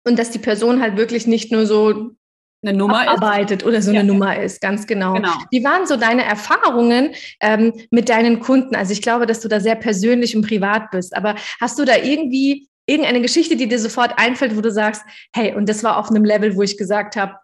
Und 0.05 0.19
dass 0.19 0.31
die 0.31 0.39
Person 0.39 0.81
halt 0.81 0.97
wirklich 0.97 1.27
nicht 1.27 1.51
nur 1.51 1.65
so 1.65 2.11
eine 2.63 2.77
Nummer 2.77 3.07
arbeitet 3.07 3.61
ist. 3.61 3.67
oder 3.67 3.81
so 3.81 3.89
eine 3.89 3.99
ja. 3.99 4.03
Nummer 4.03 4.41
ist, 4.41 4.61
ganz 4.61 4.87
genau. 4.87 5.13
genau. 5.13 5.33
Wie 5.51 5.63
waren 5.63 5.85
so 5.85 5.97
deine 5.97 6.23
Erfahrungen 6.23 7.11
ähm, 7.39 7.73
mit 7.91 8.09
deinen 8.09 8.39
Kunden? 8.39 8.75
Also 8.75 8.93
ich 8.93 9.01
glaube, 9.01 9.25
dass 9.25 9.41
du 9.41 9.47
da 9.47 9.59
sehr 9.59 9.75
persönlich 9.75 10.35
und 10.35 10.47
privat 10.47 10.91
bist, 10.91 11.15
aber 11.15 11.35
hast 11.59 11.77
du 11.79 11.85
da 11.85 11.97
irgendwie 11.97 12.67
irgendeine 12.85 13.21
Geschichte, 13.21 13.55
die 13.55 13.67
dir 13.67 13.79
sofort 13.79 14.13
einfällt, 14.17 14.57
wo 14.57 14.61
du 14.61 14.71
sagst, 14.71 15.03
hey, 15.33 15.53
und 15.55 15.69
das 15.69 15.83
war 15.83 15.97
auf 15.97 16.09
einem 16.09 16.25
Level, 16.25 16.55
wo 16.55 16.61
ich 16.61 16.77
gesagt 16.77 17.15
habe, 17.15 17.35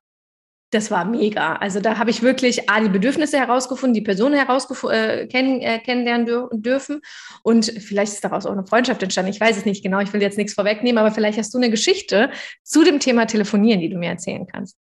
das 0.71 0.91
war 0.91 1.03
mega. 1.03 1.55
Also 1.55 1.79
da 1.79 1.97
habe 1.97 2.11
ich 2.11 2.21
wirklich 2.21 2.69
A, 2.69 2.79
die 2.79 2.89
Bedürfnisse 2.89 3.39
herausgefunden, 3.39 3.93
die 3.93 4.01
Person 4.01 4.33
äh, 4.33 5.27
kenn 5.27 5.61
äh, 5.61 5.79
kennenlernen 5.79 6.25
dür 6.27 6.49
dürfen 6.53 7.01
und 7.41 7.65
vielleicht 7.65 8.13
ist 8.13 8.23
daraus 8.23 8.45
auch 8.45 8.51
eine 8.51 8.65
Freundschaft 8.65 9.01
entstanden. 9.01 9.31
Ich 9.31 9.41
weiß 9.41 9.57
es 9.57 9.65
nicht 9.65 9.83
genau, 9.83 9.99
ich 9.99 10.13
will 10.13 10.21
jetzt 10.21 10.38
nichts 10.38 10.53
vorwegnehmen, 10.53 10.99
aber 10.99 11.11
vielleicht 11.11 11.39
hast 11.39 11.53
du 11.53 11.57
eine 11.57 11.71
Geschichte 11.71 12.29
zu 12.63 12.83
dem 12.83 12.99
Thema 12.99 13.25
Telefonieren, 13.25 13.81
die 13.81 13.89
du 13.89 13.97
mir 13.97 14.09
erzählen 14.09 14.45
kannst. 14.45 14.77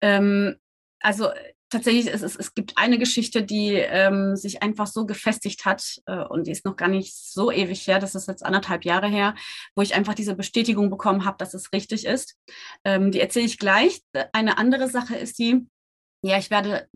Ähm, 0.00 0.56
also 1.00 1.28
tatsächlich, 1.70 2.12
es, 2.12 2.22
es, 2.22 2.36
es 2.36 2.54
gibt 2.54 2.74
eine 2.76 2.98
Geschichte, 2.98 3.42
die 3.42 3.74
ähm, 3.74 4.36
sich 4.36 4.62
einfach 4.62 4.86
so 4.86 5.06
gefestigt 5.06 5.64
hat 5.64 6.00
äh, 6.06 6.24
und 6.24 6.46
die 6.46 6.52
ist 6.52 6.64
noch 6.64 6.76
gar 6.76 6.88
nicht 6.88 7.14
so 7.16 7.50
ewig 7.50 7.86
her, 7.86 7.98
das 7.98 8.14
ist 8.14 8.28
jetzt 8.28 8.44
anderthalb 8.44 8.84
Jahre 8.84 9.08
her, 9.08 9.34
wo 9.74 9.82
ich 9.82 9.94
einfach 9.94 10.14
diese 10.14 10.34
Bestätigung 10.34 10.90
bekommen 10.90 11.24
habe, 11.24 11.36
dass 11.38 11.54
es 11.54 11.72
richtig 11.72 12.06
ist. 12.06 12.36
Ähm, 12.84 13.10
die 13.10 13.20
erzähle 13.20 13.46
ich 13.46 13.58
gleich. 13.58 14.02
Eine 14.32 14.58
andere 14.58 14.88
Sache 14.88 15.16
ist 15.16 15.38
die, 15.38 15.66
ja, 16.22 16.38
ich 16.38 16.50
werde 16.50 16.88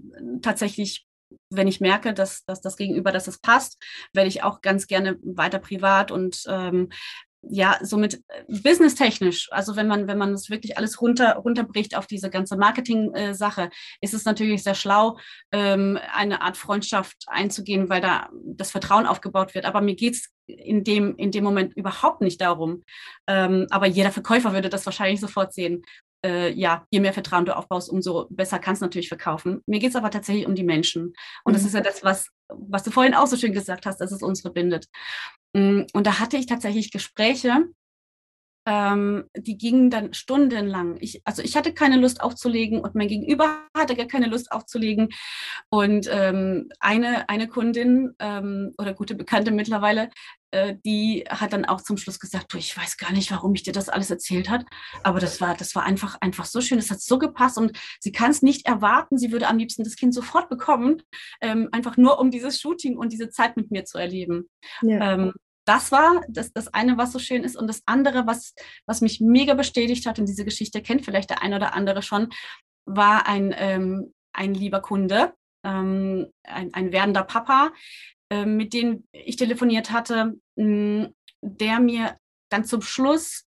tatsächlich 0.42 1.06
wenn 1.50 1.68
ich 1.68 1.80
merke, 1.80 2.12
dass, 2.12 2.44
dass 2.44 2.60
das 2.60 2.76
Gegenüber, 2.76 3.12
dass 3.12 3.28
es 3.28 3.38
passt, 3.38 3.80
werde 4.12 4.28
ich 4.28 4.42
auch 4.42 4.60
ganz 4.60 4.86
gerne 4.86 5.18
weiter 5.22 5.58
privat 5.58 6.10
und 6.10 6.42
ähm, 6.48 6.90
ja, 7.42 7.78
somit 7.82 8.22
äh, 8.28 8.44
businesstechnisch, 8.48 9.48
also 9.50 9.76
wenn 9.76 9.86
man, 9.86 10.06
wenn 10.06 10.18
man 10.18 10.32
das 10.32 10.50
wirklich 10.50 10.76
alles 10.76 11.00
runter, 11.00 11.36
runterbricht 11.36 11.96
auf 11.96 12.06
diese 12.06 12.30
ganze 12.30 12.56
Marketing-Sache, 12.56 13.62
äh, 13.62 13.70
ist 14.00 14.14
es 14.14 14.24
natürlich 14.24 14.62
sehr 14.62 14.74
schlau, 14.74 15.18
ähm, 15.52 15.98
eine 16.12 16.42
Art 16.42 16.56
Freundschaft 16.56 17.24
einzugehen, 17.26 17.88
weil 17.88 18.00
da 18.00 18.28
das 18.44 18.70
Vertrauen 18.70 19.06
aufgebaut 19.06 19.54
wird. 19.54 19.64
Aber 19.64 19.80
mir 19.80 19.94
geht's 19.94 20.30
in 20.46 20.84
dem, 20.84 21.16
in 21.16 21.30
dem 21.30 21.44
Moment 21.44 21.76
überhaupt 21.76 22.20
nicht 22.20 22.40
darum. 22.40 22.82
Ähm, 23.26 23.66
aber 23.70 23.86
jeder 23.86 24.10
Verkäufer 24.10 24.52
würde 24.52 24.68
das 24.68 24.86
wahrscheinlich 24.86 25.20
sofort 25.20 25.54
sehen. 25.54 25.82
Äh, 26.22 26.52
ja, 26.52 26.84
je 26.90 27.00
mehr 27.00 27.14
Vertrauen 27.14 27.46
du 27.46 27.56
aufbaust, 27.56 27.88
umso 27.88 28.26
besser 28.28 28.58
kannst 28.58 28.82
du 28.82 28.86
natürlich 28.86 29.08
verkaufen. 29.08 29.62
Mir 29.66 29.78
geht 29.78 29.90
es 29.90 29.96
aber 29.96 30.10
tatsächlich 30.10 30.46
um 30.46 30.54
die 30.54 30.64
Menschen. 30.64 31.14
Und 31.44 31.52
mhm. 31.52 31.54
das 31.54 31.64
ist 31.64 31.74
ja 31.74 31.80
das, 31.80 32.04
was, 32.04 32.26
was 32.48 32.82
du 32.82 32.90
vorhin 32.90 33.14
auch 33.14 33.26
so 33.26 33.36
schön 33.36 33.54
gesagt 33.54 33.86
hast, 33.86 33.98
dass 33.98 34.12
es 34.12 34.22
uns 34.22 34.42
verbindet. 34.42 34.86
Mm, 35.54 35.82
und 35.92 36.06
da 36.06 36.18
hatte 36.20 36.36
ich 36.36 36.46
tatsächlich 36.46 36.90
Gespräche, 36.92 37.64
ähm, 38.70 39.24
die 39.36 39.58
gingen 39.58 39.90
dann 39.90 40.14
stundenlang. 40.14 40.96
Ich, 41.00 41.22
also 41.24 41.42
ich 41.42 41.56
hatte 41.56 41.74
keine 41.74 41.96
Lust 41.96 42.20
aufzulegen 42.20 42.80
und 42.80 42.94
mein 42.94 43.08
Gegenüber 43.08 43.64
hatte 43.76 43.96
gar 43.96 44.06
keine 44.06 44.28
Lust 44.28 44.52
aufzulegen. 44.52 45.08
Und 45.70 46.08
ähm, 46.08 46.68
eine, 46.78 47.28
eine 47.28 47.48
Kundin 47.48 48.14
ähm, 48.20 48.72
oder 48.78 48.94
gute 48.94 49.16
Bekannte 49.16 49.50
mittlerweile, 49.50 50.10
äh, 50.52 50.76
die 50.86 51.24
hat 51.28 51.52
dann 51.52 51.64
auch 51.64 51.80
zum 51.80 51.96
Schluss 51.96 52.20
gesagt, 52.20 52.52
du, 52.52 52.58
ich 52.58 52.76
weiß 52.76 52.96
gar 52.96 53.10
nicht, 53.10 53.32
warum 53.32 53.52
ich 53.56 53.64
dir 53.64 53.72
das 53.72 53.88
alles 53.88 54.08
erzählt 54.08 54.48
hat, 54.48 54.64
aber 55.02 55.18
das 55.18 55.40
war, 55.40 55.56
das 55.56 55.74
war 55.74 55.82
einfach, 55.82 56.18
einfach 56.20 56.44
so 56.44 56.60
schön, 56.60 56.78
es 56.78 56.92
hat 56.92 57.00
so 57.00 57.18
gepasst 57.18 57.58
und 57.58 57.76
sie 57.98 58.12
kann 58.12 58.30
es 58.30 58.40
nicht 58.40 58.68
erwarten, 58.68 59.18
sie 59.18 59.32
würde 59.32 59.48
am 59.48 59.58
liebsten 59.58 59.82
das 59.82 59.96
Kind 59.96 60.14
sofort 60.14 60.48
bekommen, 60.48 61.02
ähm, 61.40 61.68
einfach 61.72 61.96
nur 61.96 62.20
um 62.20 62.30
dieses 62.30 62.60
Shooting 62.60 62.96
und 62.96 63.12
diese 63.12 63.30
Zeit 63.30 63.56
mit 63.56 63.72
mir 63.72 63.84
zu 63.84 63.98
erleben. 63.98 64.48
Ja. 64.82 65.32
Das 65.70 65.92
war 65.92 66.20
das, 66.26 66.52
das 66.52 66.66
eine, 66.74 66.98
was 66.98 67.12
so 67.12 67.20
schön 67.20 67.44
ist. 67.44 67.54
Und 67.54 67.68
das 67.68 67.84
andere, 67.86 68.26
was, 68.26 68.54
was 68.86 69.02
mich 69.02 69.20
mega 69.20 69.54
bestätigt 69.54 70.04
hat, 70.04 70.18
und 70.18 70.26
diese 70.26 70.44
Geschichte 70.44 70.82
kennt 70.82 71.04
vielleicht 71.04 71.30
der 71.30 71.44
eine 71.44 71.54
oder 71.54 71.74
andere 71.74 72.02
schon, 72.02 72.30
war 72.86 73.28
ein, 73.28 73.54
ähm, 73.56 74.12
ein 74.32 74.52
lieber 74.52 74.80
Kunde, 74.80 75.32
ähm, 75.64 76.26
ein, 76.42 76.74
ein 76.74 76.90
werdender 76.90 77.22
Papa, 77.22 77.70
äh, 78.32 78.46
mit 78.46 78.74
dem 78.74 79.04
ich 79.12 79.36
telefoniert 79.36 79.92
hatte, 79.92 80.40
mh, 80.56 81.10
der 81.40 81.78
mir 81.78 82.18
dann 82.50 82.64
zum 82.64 82.82
Schluss 82.82 83.44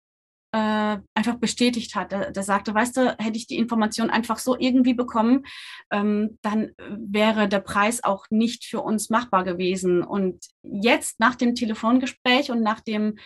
äh, 0.53 0.99
einfach 1.15 1.37
bestätigt 1.41 1.95
hat. 1.95 2.13
Der, 2.13 2.43
sagte, 2.43 2.75
weißt 2.75 2.97
du, 2.97 3.17
hätte 3.19 3.37
ich 3.37 3.47
die 3.47 3.57
Information 3.57 4.11
einfach 4.11 4.39
so 4.39 4.57
irgendwie 4.59 4.95
bekommen, 4.95 5.45
ähm, 5.91 6.39
dann 6.43 6.73
wäre 6.79 7.49
der 7.49 7.61
Preis 7.61 8.05
auch 8.05 8.27
nicht 8.31 8.65
für 8.67 8.81
uns 8.81 9.11
machbar 9.11 9.45
gewesen. 9.45 10.03
Und 10.03 10.45
jetzt 10.63 11.21
nach 11.21 11.35
dem 11.35 11.55
Telefongespräch 11.55 12.51
und 12.51 12.63
nach 12.63 12.81
dem 12.81 13.19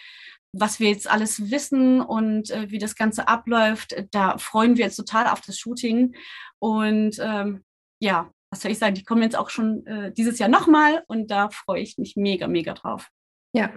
was 0.58 0.80
wir 0.80 0.88
jetzt 0.88 1.10
alles 1.10 1.50
wissen 1.50 2.00
und 2.00 2.50
äh, 2.50 2.70
wie 2.70 2.78
das 2.78 2.94
Ganze 2.94 3.28
abläuft, 3.28 3.94
da 4.10 4.38
freuen 4.38 4.78
wir 4.78 4.86
uns 4.86 4.96
total 4.96 5.26
auf 5.26 5.42
das 5.42 5.58
Shooting. 5.58 6.14
Und 6.58 7.18
ähm, 7.20 7.62
ja, 8.00 8.30
was 8.50 8.62
soll 8.62 8.70
ich 8.70 8.78
sagen, 8.78 8.94
die 8.94 9.04
kommen 9.04 9.22
jetzt 9.22 9.36
auch 9.36 9.50
schon 9.50 9.84
äh, 9.86 10.12
dieses 10.12 10.38
Jahr 10.38 10.48
nochmal 10.48 11.04
und 11.08 11.30
da 11.30 11.50
freue 11.50 11.82
ich 11.82 11.98
mich 11.98 12.16
mega, 12.16 12.48
mega 12.48 12.72
drauf. 12.72 13.10
Ja, 13.56 13.70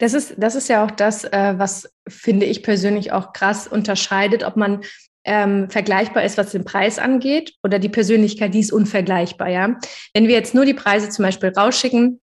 das 0.00 0.12
ist, 0.12 0.34
das 0.38 0.56
ist 0.56 0.68
ja 0.68 0.84
auch 0.84 0.90
das, 0.90 1.22
äh, 1.22 1.54
was 1.56 1.88
finde 2.08 2.46
ich 2.46 2.64
persönlich 2.64 3.12
auch 3.12 3.32
krass 3.32 3.68
unterscheidet, 3.68 4.42
ob 4.42 4.56
man 4.56 4.80
ähm, 5.24 5.70
vergleichbar 5.70 6.24
ist, 6.24 6.36
was 6.36 6.50
den 6.50 6.64
Preis 6.64 6.98
angeht, 6.98 7.54
oder 7.62 7.78
die 7.78 7.88
Persönlichkeit, 7.88 8.54
die 8.54 8.58
ist 8.58 8.72
unvergleichbar, 8.72 9.48
ja. 9.48 9.78
Wenn 10.14 10.26
wir 10.26 10.34
jetzt 10.34 10.52
nur 10.52 10.64
die 10.64 10.74
Preise 10.74 11.10
zum 11.10 11.24
Beispiel 11.24 11.50
rausschicken, 11.50 12.20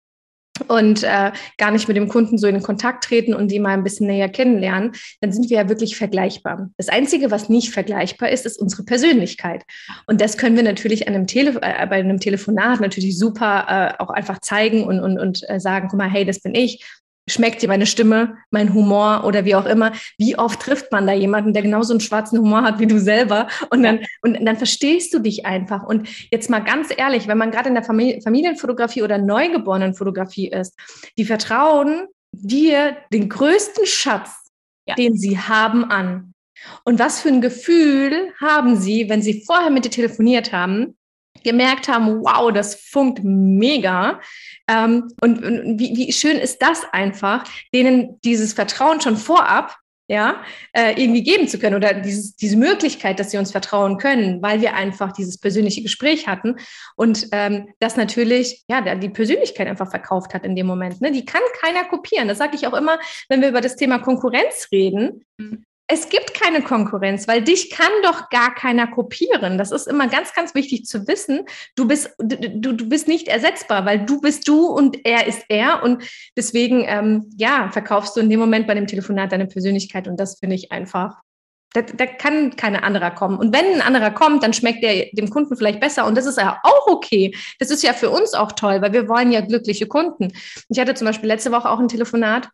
und 0.69 1.03
äh, 1.03 1.33
gar 1.59 1.71
nicht 1.71 1.89
mit 1.89 1.97
dem 1.97 2.09
Kunden 2.09 2.39
so 2.39 2.47
in 2.47 2.63
Kontakt 2.63 3.05
treten 3.05 3.35
und 3.35 3.51
die 3.51 3.61
mal 3.61 3.71
ein 3.71 3.85
bisschen 3.85 4.07
näher 4.07 4.29
kennenlernen, 4.29 4.93
dann 5.21 5.33
sind 5.33 5.51
wir 5.51 5.59
ja 5.59 5.69
wirklich 5.69 5.97
vergleichbar. 5.97 6.71
Das 6.77 6.89
Einzige, 6.89 7.31
was 7.31 7.49
nicht 7.49 7.71
vergleichbar 7.71 8.31
ist, 8.31 8.47
ist 8.47 8.61
unsere 8.61 8.85
Persönlichkeit. 8.85 9.65
Und 10.07 10.21
das 10.21 10.37
können 10.37 10.57
wir 10.57 10.63
natürlich 10.63 11.09
an 11.09 11.15
einem 11.15 11.27
Tele 11.27 11.59
äh, 11.63 11.87
bei 11.87 11.97
einem 11.97 12.21
Telefonat 12.21 12.81
natürlich 12.81 13.19
super 13.19 13.95
äh, 13.99 14.03
auch 14.03 14.11
einfach 14.11 14.41
zeigen 14.41 14.85
und, 14.85 15.01
und, 15.01 15.19
und 15.19 15.49
äh, 15.49 15.61
sagen, 15.61 15.89
guck 15.91 15.99
mal, 15.99 16.11
hey, 16.11 16.25
das 16.25 16.41
bin 16.41 16.55
ich 16.55 16.85
schmeckt 17.29 17.63
dir 17.63 17.69
meine 17.69 17.87
Stimme, 17.87 18.37
mein 18.51 18.73
Humor 18.73 19.25
oder 19.25 19.45
wie 19.45 19.55
auch 19.55 19.67
immer. 19.67 19.93
Wie 20.19 20.39
oft 20.39 20.61
trifft 20.61 20.93
man 20.93 21.07
da 21.07 21.13
jemanden, 21.13 21.53
der 21.53 21.63
genauso 21.63 21.93
einen 21.93 22.01
schwarzen 22.01 22.39
Humor 22.39 22.63
hat 22.63 22.79
wie 22.79 22.87
du 22.87 22.99
selber? 22.99 23.49
Und 23.71 23.83
dann, 23.83 24.01
und 24.23 24.45
dann 24.45 24.57
verstehst 24.57 25.13
du 25.13 25.19
dich 25.19 25.45
einfach. 25.45 25.83
Und 25.83 26.09
jetzt 26.31 26.51
mal 26.51 26.61
ganz 26.61 26.89
ehrlich, 26.97 27.27
wenn 27.27 27.39
man 27.39 27.51
gerade 27.51 27.69
in 27.69 27.75
der 27.75 27.85
Familie, 27.85 28.21
Familienfotografie 28.23 29.03
oder 29.03 29.19
Neugeborenenfotografie 29.19 30.49
ist, 30.49 30.75
die 31.19 31.25
vertrauen 31.25 32.07
dir 32.33 32.97
den 33.13 33.29
größten 33.29 33.87
Schatz, 33.87 34.31
ja. 34.87 34.95
den 34.95 35.17
sie 35.17 35.39
haben, 35.39 35.85
an. 35.85 36.33
Und 36.85 36.99
was 36.99 37.21
für 37.21 37.29
ein 37.29 37.41
Gefühl 37.41 38.33
haben 38.41 38.77
sie, 38.77 39.09
wenn 39.09 39.23
sie 39.23 39.45
vorher 39.45 39.71
mit 39.71 39.85
dir 39.85 39.91
telefoniert 39.91 40.53
haben, 40.53 40.97
gemerkt 41.45 41.89
haben, 41.89 42.23
wow, 42.23 42.53
das 42.53 42.75
funkt 42.75 43.21
mega. 43.23 44.21
Ähm, 44.69 45.09
und, 45.21 45.45
und 45.45 45.79
wie, 45.79 45.97
wie 45.97 46.13
schön 46.13 46.37
ist 46.39 46.61
das 46.63 46.83
einfach, 46.93 47.45
denen 47.75 48.21
dieses 48.23 48.53
Vertrauen 48.53 49.01
schon 49.01 49.17
vorab 49.17 49.77
ja, 50.09 50.45
äh, 50.73 51.03
irgendwie 51.03 51.25
geben 51.25 51.49
zu 51.49 51.59
können 51.59 51.75
oder 51.75 51.93
dieses, 51.95 52.37
diese 52.37 52.57
Möglichkeit, 52.57 53.19
dass 53.19 53.33
sie 53.33 53.39
uns 53.39 53.51
vertrauen 53.51 53.99
können, 53.99 54.41
weil 54.41 54.61
wir 54.61 54.75
einfach 54.75 55.13
dieses 55.13 55.39
persönliche 55.39 55.83
Gespräch 55.83 56.29
hatten 56.29 56.57
und 56.95 57.27
ähm, 57.33 57.69
das 57.81 57.97
natürlich, 57.97 58.65
ja, 58.69 58.95
die 58.95 59.09
Persönlichkeit 59.09 59.67
einfach 59.67 59.91
verkauft 59.91 60.33
hat 60.33 60.45
in 60.45 60.55
dem 60.55 60.67
Moment. 60.67 61.01
Ne? 61.01 61.11
Die 61.11 61.25
kann 61.25 61.43
keiner 61.61 61.85
kopieren. 61.85 62.29
Das 62.29 62.39
sage 62.39 62.55
ich 62.55 62.67
auch 62.69 62.75
immer, 62.75 62.99
wenn 63.29 63.41
wir 63.41 63.49
über 63.49 63.61
das 63.61 63.77
Thema 63.77 63.99
Konkurrenz 63.99 64.69
reden. 64.71 65.25
Mhm 65.39 65.65
es 65.89 66.09
gibt 66.09 66.35
keine 66.35 66.63
Konkurrenz, 66.63 67.29
weil 67.29 67.43
dich 67.43 67.71
kann 67.71 67.91
doch 68.03 68.29
gar 68.29 68.55
keiner 68.55 68.89
kopieren. 68.89 69.57
Das 69.57 69.71
ist 69.71 69.87
immer 69.87 70.09
ganz, 70.09 70.35
ganz 70.35 70.55
wichtig 70.55 70.85
zu 70.85 71.07
wissen. 71.07 71.47
Du 71.77 71.87
bist, 71.87 72.11
du, 72.19 72.75
du 72.75 72.89
bist 72.89 73.07
nicht 73.07 73.29
ersetzbar, 73.29 73.85
weil 73.85 74.05
du 74.05 74.21
bist 74.21 74.49
du 74.49 74.67
und 74.67 75.07
er 75.07 75.27
ist 75.29 75.45
er. 75.49 75.85
Und 75.85 76.03
deswegen, 76.37 76.85
ähm, 76.89 77.31
ja, 77.37 77.71
verkaufst 77.71 78.17
du 78.17 78.21
in 78.21 78.31
dem 78.31 78.41
Moment 78.41 78.67
bei 78.67 78.75
dem 78.75 78.89
Telefonat 78.89 79.31
deine 79.31 79.47
Persönlichkeit. 79.47 80.09
Und 80.09 80.19
das 80.19 80.41
finde 80.41 80.57
ich 80.57 80.73
einfach, 80.73 81.21
da, 81.73 81.83
da 81.83 82.07
kann 82.07 82.57
kein 82.57 82.75
anderer 82.75 83.13
kommen. 83.13 83.39
Und 83.39 83.55
wenn 83.55 83.75
ein 83.75 83.83
anderer 83.83 84.11
kommt, 84.11 84.43
dann 84.43 84.55
schmeckt 84.55 84.83
er 84.83 85.07
dem 85.13 85.31
Kunden 85.31 85.57
vielleicht 85.57 85.79
besser. 85.79 86.07
Und 86.07 86.17
das 86.17 86.27
ist 86.27 86.39
ja 86.39 86.59
auch 86.65 86.87
okay. 86.89 87.33
Das 87.61 87.71
ist 87.71 87.85
ja 87.85 87.93
für 87.93 88.11
uns 88.11 88.35
auch 88.35 88.53
toll, 88.53 88.83
weil 88.83 88.93
wir 88.93 89.09
wollen 89.09 89.31
ja 89.31 89.41
glückliche 89.41 89.87
Kunden. 89.87 90.33
Ich 90.69 90.81
hatte 90.81 90.95
zum 90.95 91.07
Beispiel 91.07 91.29
letzte 91.29 91.53
Woche 91.53 91.71
auch 91.71 91.79
ein 91.79 91.89
Telefonat 91.89 92.49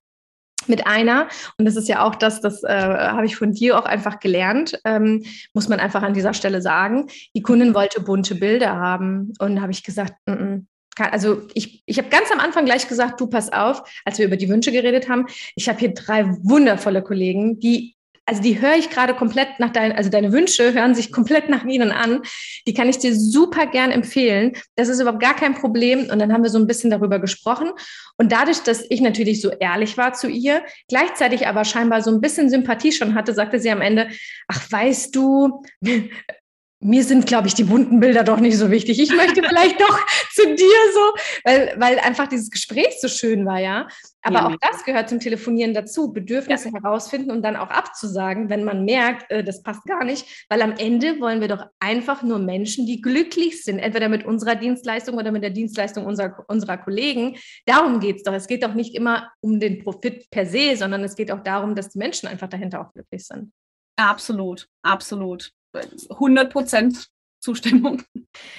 mit 0.69 0.87
einer, 0.87 1.29
und 1.59 1.65
das 1.65 1.77
ist 1.77 1.89
ja 1.89 2.05
auch 2.05 2.15
das, 2.15 2.41
das 2.41 2.63
äh, 2.63 2.69
habe 2.69 3.27
ich 3.27 3.37
von 3.37 3.53
dir 3.53 3.79
auch 3.79 3.85
einfach 3.85 4.21
gelernt, 4.21 4.81
ähm, 4.85 5.25
muss 5.55 5.69
man 5.69 5.81
einfach 5.81 6.03
an 6.03 6.15
dieser 6.15 6.35
Stelle 6.35 6.63
sagen. 6.63 7.09
Die 7.35 7.43
Kundin 7.43 7.75
wollte 7.75 8.01
bunte 8.01 8.35
Bilder 8.35 8.77
haben 8.77 9.33
und 9.39 9.61
habe 9.61 9.73
ich 9.73 9.83
gesagt, 9.83 10.15
mm 10.27 10.33
-mm, 10.33 10.67
also 10.99 11.43
ich, 11.55 11.83
ich 11.87 11.99
habe 11.99 12.09
ganz 12.09 12.31
am 12.31 12.41
Anfang 12.41 12.65
gleich 12.65 12.87
gesagt, 12.89 13.21
du 13.21 13.27
pass 13.27 13.53
auf, 13.53 13.83
als 14.05 14.19
wir 14.19 14.27
über 14.27 14.37
die 14.37 14.49
Wünsche 14.49 14.73
geredet 14.73 15.09
haben, 15.09 15.27
ich 15.57 15.69
habe 15.69 15.79
hier 15.79 15.95
drei 15.95 16.27
wundervolle 16.43 17.03
Kollegen, 17.03 17.59
die 17.61 17.97
also 18.25 18.41
die 18.41 18.61
höre 18.61 18.77
ich 18.77 18.89
gerade 18.89 19.15
komplett 19.15 19.59
nach 19.59 19.71
deinen, 19.71 19.93
also 19.93 20.09
deine 20.09 20.33
Wünsche 20.33 20.73
hören 20.73 20.95
sich 20.95 21.11
komplett 21.11 21.49
nach 21.49 21.65
ihnen 21.65 21.91
an. 21.91 22.23
Die 22.67 22.75
kann 22.75 22.89
ich 22.89 22.99
dir 22.99 23.15
super 23.15 23.67
gern 23.67 23.91
empfehlen. 23.91 24.53
Das 24.77 24.89
ist 24.89 25.01
überhaupt 25.01 25.23
gar 25.23 25.35
kein 25.35 25.55
Problem. 25.55 26.09
Und 26.11 26.19
dann 26.19 26.33
haben 26.33 26.43
wir 26.43 26.51
so 26.51 26.59
ein 26.59 26.69
bisschen 26.69 26.91
darüber 26.91 27.19
gesprochen. 27.19 27.71
Und 28.19 28.31
dadurch, 28.31 28.61
dass 28.61 28.85
ich 28.89 29.01
natürlich 29.01 29.41
so 29.41 29.51
ehrlich 29.51 29.97
war 29.99 30.13
zu 30.13 30.29
ihr, 30.29 30.63
gleichzeitig 30.89 31.49
aber 31.49 31.65
scheinbar 31.65 32.03
so 32.03 32.11
ein 32.11 32.21
bisschen 32.21 32.49
Sympathie 32.49 32.93
schon 32.93 33.15
hatte, 33.15 33.35
sagte 33.35 33.59
sie 33.59 33.71
am 33.71 33.81
Ende, 33.81 34.09
ach, 34.47 34.71
weißt 34.71 35.15
du, 35.17 35.63
mir 36.83 37.05
sind, 37.05 37.27
glaube 37.27 37.49
ich, 37.49 37.55
die 37.55 37.65
bunten 37.65 38.01
Bilder 38.01 38.25
doch 38.25 38.41
nicht 38.41 38.59
so 38.59 38.71
wichtig. 38.71 39.01
Ich 39.01 39.15
möchte 39.15 39.43
vielleicht 39.49 39.81
doch 39.81 39.99
zu 40.33 40.47
dir 40.55 40.79
so, 40.95 41.01
weil, 41.45 41.75
weil 41.79 41.99
einfach 42.01 42.29
dieses 42.29 42.51
Gespräch 42.51 43.01
so 43.01 43.09
schön 43.09 43.47
war, 43.47 43.59
ja. 43.59 43.89
Aber 44.23 44.37
ja, 44.37 44.47
auch 44.49 44.57
das 44.61 44.85
gehört 44.85 45.09
zum 45.09 45.19
Telefonieren 45.19 45.75
dazu, 45.75 46.13
Bedürfnisse 46.13 46.69
ja. 46.69 46.81
herausfinden 46.81 47.31
und 47.31 47.43
dann 47.43 47.57
auch 47.57 47.71
abzusagen, 47.71 48.49
wenn 48.51 48.65
man 48.65 48.85
merkt, 48.85 49.31
äh, 49.31 49.43
das 49.43 49.63
passt 49.63 49.85
gar 49.85 50.05
nicht. 50.05 50.47
Weil 50.49 50.63
am 50.63 50.73
Ende 50.73 51.21
wollen 51.21 51.41
wir 51.41 51.49
doch 51.49 51.67
einfach 51.81 52.23
nur 52.23 52.39
Menschen, 52.39 52.87
die 52.87 53.01
glücklich 53.01 53.65
sind, 53.65 53.79
entweder 53.79 54.09
mit 54.09 54.25
unserer 54.25 54.55
Dienstleistung 54.55 55.17
oder 55.17 55.33
mit 55.33 55.43
der 55.43 55.51
Dienstleistung 55.51 56.07
unserer, 56.07 56.45
unserer 56.49 56.79
Kollegen. 56.79 57.37
Darum 57.67 58.01
geht 58.01 58.17
es 58.17 58.23
doch. 58.23 58.33
Es 58.33 58.47
geht 58.47 58.63
doch 58.63 58.75
nicht 58.75 58.95
immer 58.95 59.31
um 59.41 59.59
den 59.59 59.83
Profit 59.83 60.31
per 60.31 60.47
se, 60.47 60.77
sondern 60.77 61.03
es 61.03 61.17
geht 61.17 61.33
auch 61.33 61.43
darum, 61.43 61.75
dass 61.75 61.91
die 61.91 61.99
Menschen 61.99 62.29
einfach 62.29 62.49
dahinter 62.49 62.81
auch 62.81 62.93
glücklich 62.93 63.27
sind. 63.27 63.53
Absolut, 63.97 64.69
absolut. 64.83 65.53
100 66.11 66.53
Prozent 66.53 67.09
Zustimmung. 67.43 68.03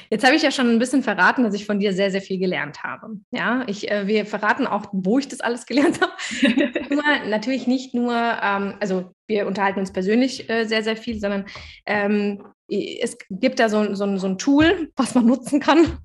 Jetzt 0.09 0.25
habe 0.25 0.35
ich 0.35 0.41
ja 0.41 0.51
schon 0.51 0.69
ein 0.69 0.77
bisschen 0.77 1.03
verraten, 1.03 1.43
dass 1.43 1.53
ich 1.53 1.65
von 1.65 1.79
dir 1.79 1.93
sehr, 1.93 2.11
sehr 2.11 2.21
viel 2.21 2.37
gelernt 2.37 2.83
habe. 2.83 3.17
Ja, 3.31 3.63
ich, 3.67 3.89
äh, 3.89 4.07
wir 4.07 4.25
verraten 4.25 4.67
auch, 4.67 4.87
wo 4.91 5.19
ich 5.19 5.29
das 5.29 5.39
alles 5.39 5.65
gelernt 5.65 6.01
habe. 6.01 6.11
nur, 6.93 7.03
natürlich 7.29 7.65
nicht 7.65 7.93
nur, 7.93 8.13
ähm, 8.13 8.75
also 8.81 9.13
wir 9.25 9.47
unterhalten 9.47 9.79
uns 9.79 9.93
persönlich 9.93 10.49
äh, 10.49 10.65
sehr, 10.65 10.83
sehr 10.83 10.97
viel, 10.97 11.17
sondern 11.19 11.45
ähm, 11.85 12.43
es 12.67 13.17
gibt 13.29 13.59
da 13.59 13.69
so, 13.69 13.95
so, 13.95 14.17
so, 14.17 14.27
ein 14.27 14.37
Tool, 14.37 14.91
was 14.97 15.15
man 15.15 15.25
nutzen 15.25 15.61
kann. 15.61 15.99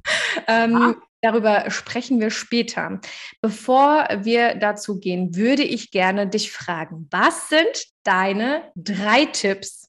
Ähm, 0.47 0.95
Darüber 1.21 1.69
sprechen 1.71 2.21
wir 2.21 2.31
später. 2.31 3.01
Bevor 3.41 4.07
wir 4.21 4.55
dazu 4.55 5.01
gehen, 5.01 5.35
würde 5.35 5.65
ich 5.65 5.91
gerne 5.91 6.29
dich 6.29 6.53
fragen, 6.53 7.09
was 7.11 7.49
sind 7.49 7.87
deine 8.05 8.71
drei 8.77 9.25
Tipps, 9.25 9.88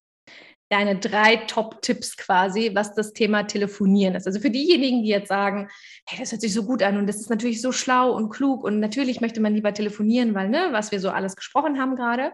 deine 0.70 0.98
drei 0.98 1.38
Top-Tipps 1.38 2.16
quasi, 2.16 2.72
was 2.74 2.94
das 2.94 3.14
Thema 3.14 3.44
Telefonieren 3.44 4.16
ist? 4.16 4.28
Also 4.28 4.40
für 4.40 4.52
diejenigen, 4.52 5.04
die 5.04 5.10
jetzt 5.10 5.28
sagen, 5.28 5.70
hey, 6.08 6.20
das 6.20 6.32
hört 6.32 6.42
sich 6.42 6.54
so 6.54 6.64
gut 6.64 6.84
an 6.84 6.98
und 6.98 7.08
das 7.08 7.18
ist 7.18 7.30
natürlich 7.30 7.62
so 7.62 7.72
schlau 7.72 8.12
und 8.12 8.30
klug 8.30 8.64
und 8.64 8.80
natürlich 8.80 9.20
möchte 9.20 9.42
man 9.42 9.56
lieber 9.56 9.74
telefonieren, 9.74 10.36
weil, 10.36 10.50
ne, 10.50 10.70
was 10.72 10.92
wir 10.92 11.00
so 11.00 11.10
alles 11.10 11.36
gesprochen 11.36 11.80
haben 11.80 11.96
gerade. 11.96 12.34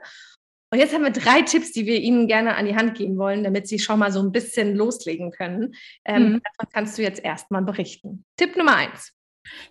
Und 0.72 0.80
jetzt 0.80 0.94
haben 0.94 1.04
wir 1.04 1.12
drei 1.12 1.42
Tipps, 1.44 1.72
die 1.72 1.86
wir 1.86 2.02
Ihnen 2.02 2.28
gerne 2.28 2.56
an 2.56 2.66
die 2.66 2.76
Hand 2.76 2.98
geben 2.98 3.18
wollen, 3.18 3.44
damit 3.44 3.68
Sie 3.68 3.80
schon 3.80 4.00
mal 4.00 4.12
so 4.12 4.20
ein 4.20 4.34
bisschen 4.34 4.76
loslegen 4.76 5.32
können. 5.32 5.76
Ähm, 6.04 6.24
mhm. 6.24 6.42
Davon 6.44 6.72
kannst 6.74 6.98
du 6.98 7.04
jetzt 7.04 7.24
erstmal 7.24 7.62
berichten. 7.62 8.26
Tipp 8.36 8.58
Nummer 8.58 8.76
eins. 8.76 9.14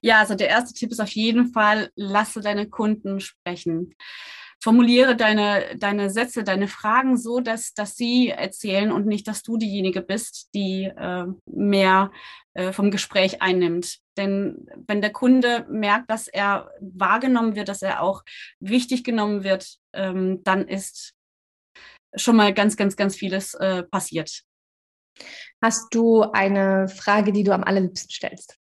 Ja, 0.00 0.20
also 0.20 0.34
der 0.34 0.48
erste 0.48 0.72
Tipp 0.72 0.92
ist 0.92 1.00
auf 1.00 1.10
jeden 1.10 1.52
Fall, 1.52 1.90
lasse 1.96 2.40
deine 2.40 2.68
Kunden 2.68 3.20
sprechen. 3.20 3.94
Formuliere 4.64 5.14
deine, 5.14 5.76
deine 5.76 6.08
Sätze, 6.08 6.42
deine 6.42 6.68
Fragen 6.68 7.18
so, 7.18 7.40
dass, 7.40 7.74
dass 7.74 7.96
sie 7.96 8.30
erzählen 8.30 8.92
und 8.92 9.06
nicht, 9.06 9.28
dass 9.28 9.42
du 9.42 9.58
diejenige 9.58 10.00
bist, 10.00 10.48
die 10.54 10.84
äh, 10.84 11.26
mehr 11.44 12.10
äh, 12.54 12.72
vom 12.72 12.90
Gespräch 12.90 13.42
einnimmt. 13.42 13.98
Denn 14.16 14.66
wenn 14.86 15.02
der 15.02 15.12
Kunde 15.12 15.66
merkt, 15.68 16.10
dass 16.10 16.28
er 16.28 16.70
wahrgenommen 16.80 17.56
wird, 17.56 17.68
dass 17.68 17.82
er 17.82 18.00
auch 18.00 18.22
wichtig 18.58 19.04
genommen 19.04 19.44
wird, 19.44 19.80
ähm, 19.92 20.42
dann 20.44 20.66
ist 20.66 21.12
schon 22.16 22.36
mal 22.36 22.54
ganz, 22.54 22.78
ganz, 22.78 22.96
ganz 22.96 23.16
vieles 23.16 23.52
äh, 23.52 23.82
passiert. 23.82 24.44
Hast 25.62 25.94
du 25.94 26.22
eine 26.22 26.88
Frage, 26.88 27.32
die 27.32 27.44
du 27.44 27.52
am 27.52 27.64
allerliebsten 27.64 28.08
stellst? 28.10 28.58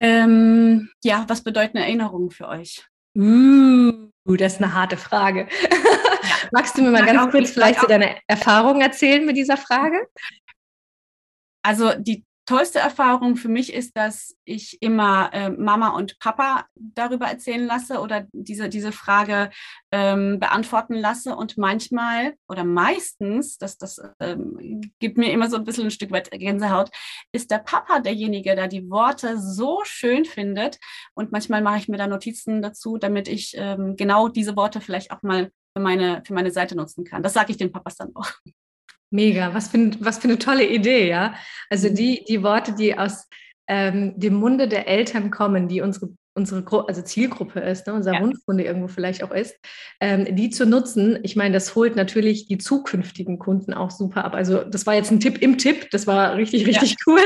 Ähm, 0.00 0.90
ja, 1.04 1.24
was 1.28 1.44
bedeuten 1.44 1.76
Erinnerungen 1.76 2.32
für 2.32 2.48
euch? 2.48 2.84
Uh, 3.16 4.36
das 4.36 4.54
ist 4.54 4.62
eine 4.62 4.74
harte 4.74 4.96
Frage. 4.96 5.48
Magst 6.52 6.76
du 6.76 6.82
mir 6.82 6.90
mal 6.90 7.04
ganz 7.04 7.30
kurz 7.30 7.50
vielleicht 7.50 7.80
so 7.80 7.86
deine 7.86 8.16
Erfahrungen 8.26 8.80
erzählen 8.80 9.24
mit 9.24 9.36
dieser 9.36 9.56
Frage? 9.56 10.06
Also 11.62 11.92
die 11.98 12.24
tollste 12.52 12.80
Erfahrung 12.80 13.36
für 13.36 13.48
mich 13.48 13.72
ist, 13.72 13.96
dass 13.96 14.36
ich 14.44 14.82
immer 14.82 15.30
äh, 15.32 15.48
Mama 15.48 15.96
und 15.96 16.18
Papa 16.18 16.66
darüber 16.74 17.26
erzählen 17.26 17.64
lasse 17.64 17.98
oder 17.98 18.26
diese, 18.32 18.68
diese 18.68 18.92
Frage 18.92 19.48
ähm, 19.90 20.38
beantworten 20.38 20.92
lasse. 20.92 21.34
Und 21.34 21.56
manchmal 21.56 22.34
oder 22.48 22.64
meistens, 22.64 23.56
das, 23.56 23.78
das 23.78 24.02
ähm, 24.20 24.82
gibt 24.98 25.16
mir 25.16 25.32
immer 25.32 25.48
so 25.48 25.56
ein 25.56 25.64
bisschen 25.64 25.84
ein 25.84 25.90
Stück 25.90 26.10
weit 26.10 26.30
Gänsehaut, 26.30 26.90
ist 27.32 27.50
der 27.50 27.58
Papa 27.58 28.00
derjenige, 28.00 28.54
der 28.54 28.68
die 28.68 28.90
Worte 28.90 29.38
so 29.40 29.80
schön 29.84 30.26
findet. 30.26 30.78
Und 31.14 31.32
manchmal 31.32 31.62
mache 31.62 31.78
ich 31.78 31.88
mir 31.88 31.96
da 31.96 32.06
Notizen 32.06 32.60
dazu, 32.60 32.98
damit 32.98 33.28
ich 33.28 33.54
ähm, 33.56 33.96
genau 33.96 34.28
diese 34.28 34.56
Worte 34.56 34.82
vielleicht 34.82 35.10
auch 35.10 35.22
mal 35.22 35.50
für 35.74 35.82
meine, 35.82 36.22
für 36.26 36.34
meine 36.34 36.50
Seite 36.50 36.76
nutzen 36.76 37.04
kann. 37.04 37.22
Das 37.22 37.32
sage 37.32 37.52
ich 37.52 37.56
den 37.56 37.72
Papas 37.72 37.96
dann 37.96 38.14
auch. 38.14 38.30
Mega, 39.12 39.52
was 39.54 39.68
für, 39.68 39.90
was 40.00 40.18
für 40.18 40.28
eine 40.28 40.38
tolle 40.38 40.66
Idee, 40.66 41.08
ja. 41.08 41.34
Also 41.68 41.90
mhm. 41.90 41.94
die, 41.94 42.24
die 42.26 42.42
Worte, 42.42 42.74
die 42.74 42.96
aus 42.96 43.28
ähm, 43.68 44.18
dem 44.18 44.34
Munde 44.34 44.68
der 44.68 44.88
Eltern 44.88 45.30
kommen, 45.30 45.68
die 45.68 45.82
unsere, 45.82 46.10
unsere 46.34 46.62
Gru 46.62 46.78
also 46.80 47.02
Zielgruppe 47.02 47.60
ist, 47.60 47.86
ne, 47.86 47.92
unser 47.92 48.14
ja. 48.14 48.20
Wunschkunde 48.20 48.64
irgendwo 48.64 48.88
vielleicht 48.88 49.22
auch 49.22 49.30
ist, 49.30 49.56
ähm, 50.00 50.34
die 50.34 50.50
zu 50.50 50.66
nutzen. 50.66 51.18
Ich 51.22 51.36
meine, 51.36 51.52
das 51.52 51.74
holt 51.74 51.96
natürlich 51.96 52.46
die 52.46 52.58
zukünftigen 52.58 53.38
Kunden 53.38 53.74
auch 53.74 53.90
super 53.90 54.24
ab. 54.24 54.34
Also 54.34 54.64
das 54.64 54.86
war 54.86 54.94
jetzt 54.94 55.10
ein 55.10 55.20
Tipp 55.20 55.42
im 55.42 55.58
Tipp, 55.58 55.90
das 55.90 56.06
war 56.06 56.36
richtig, 56.36 56.66
richtig 56.66 56.90
ja. 56.92 56.96
cool. 57.06 57.20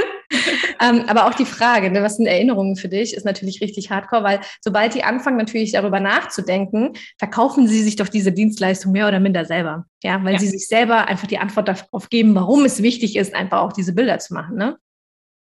ähm, 0.83 1.05
aber 1.07 1.27
auch 1.27 1.35
die 1.35 1.45
Frage, 1.45 1.91
ne, 1.91 2.03
was 2.03 2.17
sind 2.17 2.27
Erinnerungen 2.27 2.77
für 2.77 2.89
dich, 2.89 3.15
ist 3.15 3.25
natürlich 3.25 3.61
richtig 3.61 3.91
hardcore, 3.91 4.25
weil 4.25 4.41
sobald 4.61 4.95
die 4.95 5.05
anfangen, 5.05 5.37
natürlich 5.37 5.73
darüber 5.73 6.01
nachzudenken, 6.01 6.95
verkaufen 7.19 7.69
sie 7.69 7.83
sich 7.83 7.97
doch 7.97 8.09
diese 8.09 8.33
Dienstleistung 8.33 8.93
mehr 8.93 9.07
oder 9.07 9.21
minder 9.21 9.45
selber. 9.45 9.87
Ja, 10.03 10.23
weil 10.25 10.35
ja. 10.35 10.39
sie 10.39 10.49
sich 10.49 10.69
selber 10.69 11.07
einfach 11.07 11.27
die 11.27 11.39
Antwort 11.39 11.69
darauf 11.69 12.09
geben, 12.09 12.35
warum 12.35 12.65
es 12.65 12.83
wichtig 12.83 13.17
ist, 13.17 13.35
einfach 13.35 13.61
auch 13.61 13.73
diese 13.73 13.95
Bilder 13.95 14.19
zu 14.19 14.35
machen. 14.35 14.57
Ne? 14.57 14.77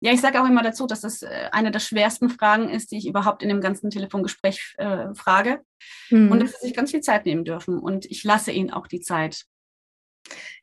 Ja, 0.01 0.13
ich 0.13 0.21
sage 0.21 0.41
auch 0.43 0.47
immer 0.47 0.63
dazu, 0.63 0.87
dass 0.87 1.01
das 1.01 1.23
äh, 1.23 1.49
eine 1.53 1.71
der 1.71 1.81
schwersten 1.81 2.29
Fragen 2.29 2.69
ist, 2.69 2.91
die 2.91 2.99
ich 2.99 3.07
überhaupt 3.07 3.43
in 3.43 3.49
dem 3.49 3.61
ganzen 3.61 3.91
Telefongespräch 3.91 4.75
äh, 4.79 5.15
frage. 5.15 5.63
Mhm. 6.11 6.31
Und 6.31 6.41
dass 6.41 6.53
sie 6.53 6.67
sich 6.67 6.77
ganz 6.77 6.91
viel 6.91 7.01
Zeit 7.01 7.25
nehmen 7.27 7.45
dürfen. 7.45 7.79
Und 7.79 8.07
ich 8.07 8.25
lasse 8.25 8.53
ihnen 8.53 8.71
auch 8.71 8.87
die 8.87 9.01
Zeit. 9.01 9.45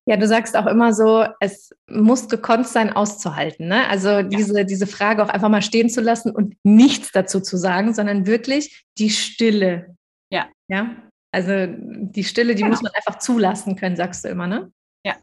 Ja, 0.05 0.17
du 0.17 0.27
sagst 0.27 0.57
auch 0.57 0.65
immer 0.65 0.93
so, 0.93 1.25
es 1.39 1.71
muss 1.87 2.27
gekonnt 2.27 2.67
sein, 2.67 2.91
auszuhalten. 2.91 3.67
Ne? 3.67 3.87
Also 3.87 4.23
diese, 4.23 4.59
ja. 4.59 4.63
diese 4.63 4.87
Frage 4.87 5.23
auch 5.23 5.29
einfach 5.29 5.49
mal 5.49 5.61
stehen 5.61 5.89
zu 5.89 6.01
lassen 6.01 6.31
und 6.31 6.55
nichts 6.63 7.11
dazu 7.11 7.39
zu 7.39 7.57
sagen, 7.57 7.93
sondern 7.93 8.25
wirklich 8.25 8.85
die 8.97 9.11
Stille. 9.11 9.95
Ja. 10.31 10.49
Ja. 10.67 10.95
Also 11.31 11.67
die 11.67 12.23
Stille, 12.23 12.55
die 12.55 12.63
genau. 12.63 12.71
muss 12.71 12.81
man 12.81 12.91
einfach 12.93 13.19
zulassen 13.19 13.75
können, 13.75 13.95
sagst 13.95 14.25
du 14.25 14.29
immer, 14.29 14.47
ne? 14.47 14.71
Ja, 15.05 15.15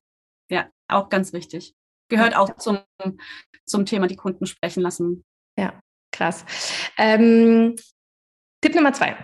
ja, 0.50 0.68
auch 0.88 1.08
ganz 1.08 1.32
wichtig. 1.32 1.74
Gehört 2.08 2.34
auch 2.34 2.56
zum, 2.56 2.78
zum 3.68 3.86
Thema 3.86 4.06
die 4.06 4.16
Kunden 4.16 4.46
sprechen 4.46 4.82
lassen. 4.82 5.24
Ja, 5.58 5.80
krass. 6.12 6.44
Ähm, 6.96 7.76
Tipp 8.60 8.74
Nummer 8.74 8.92
zwei. 8.92 9.16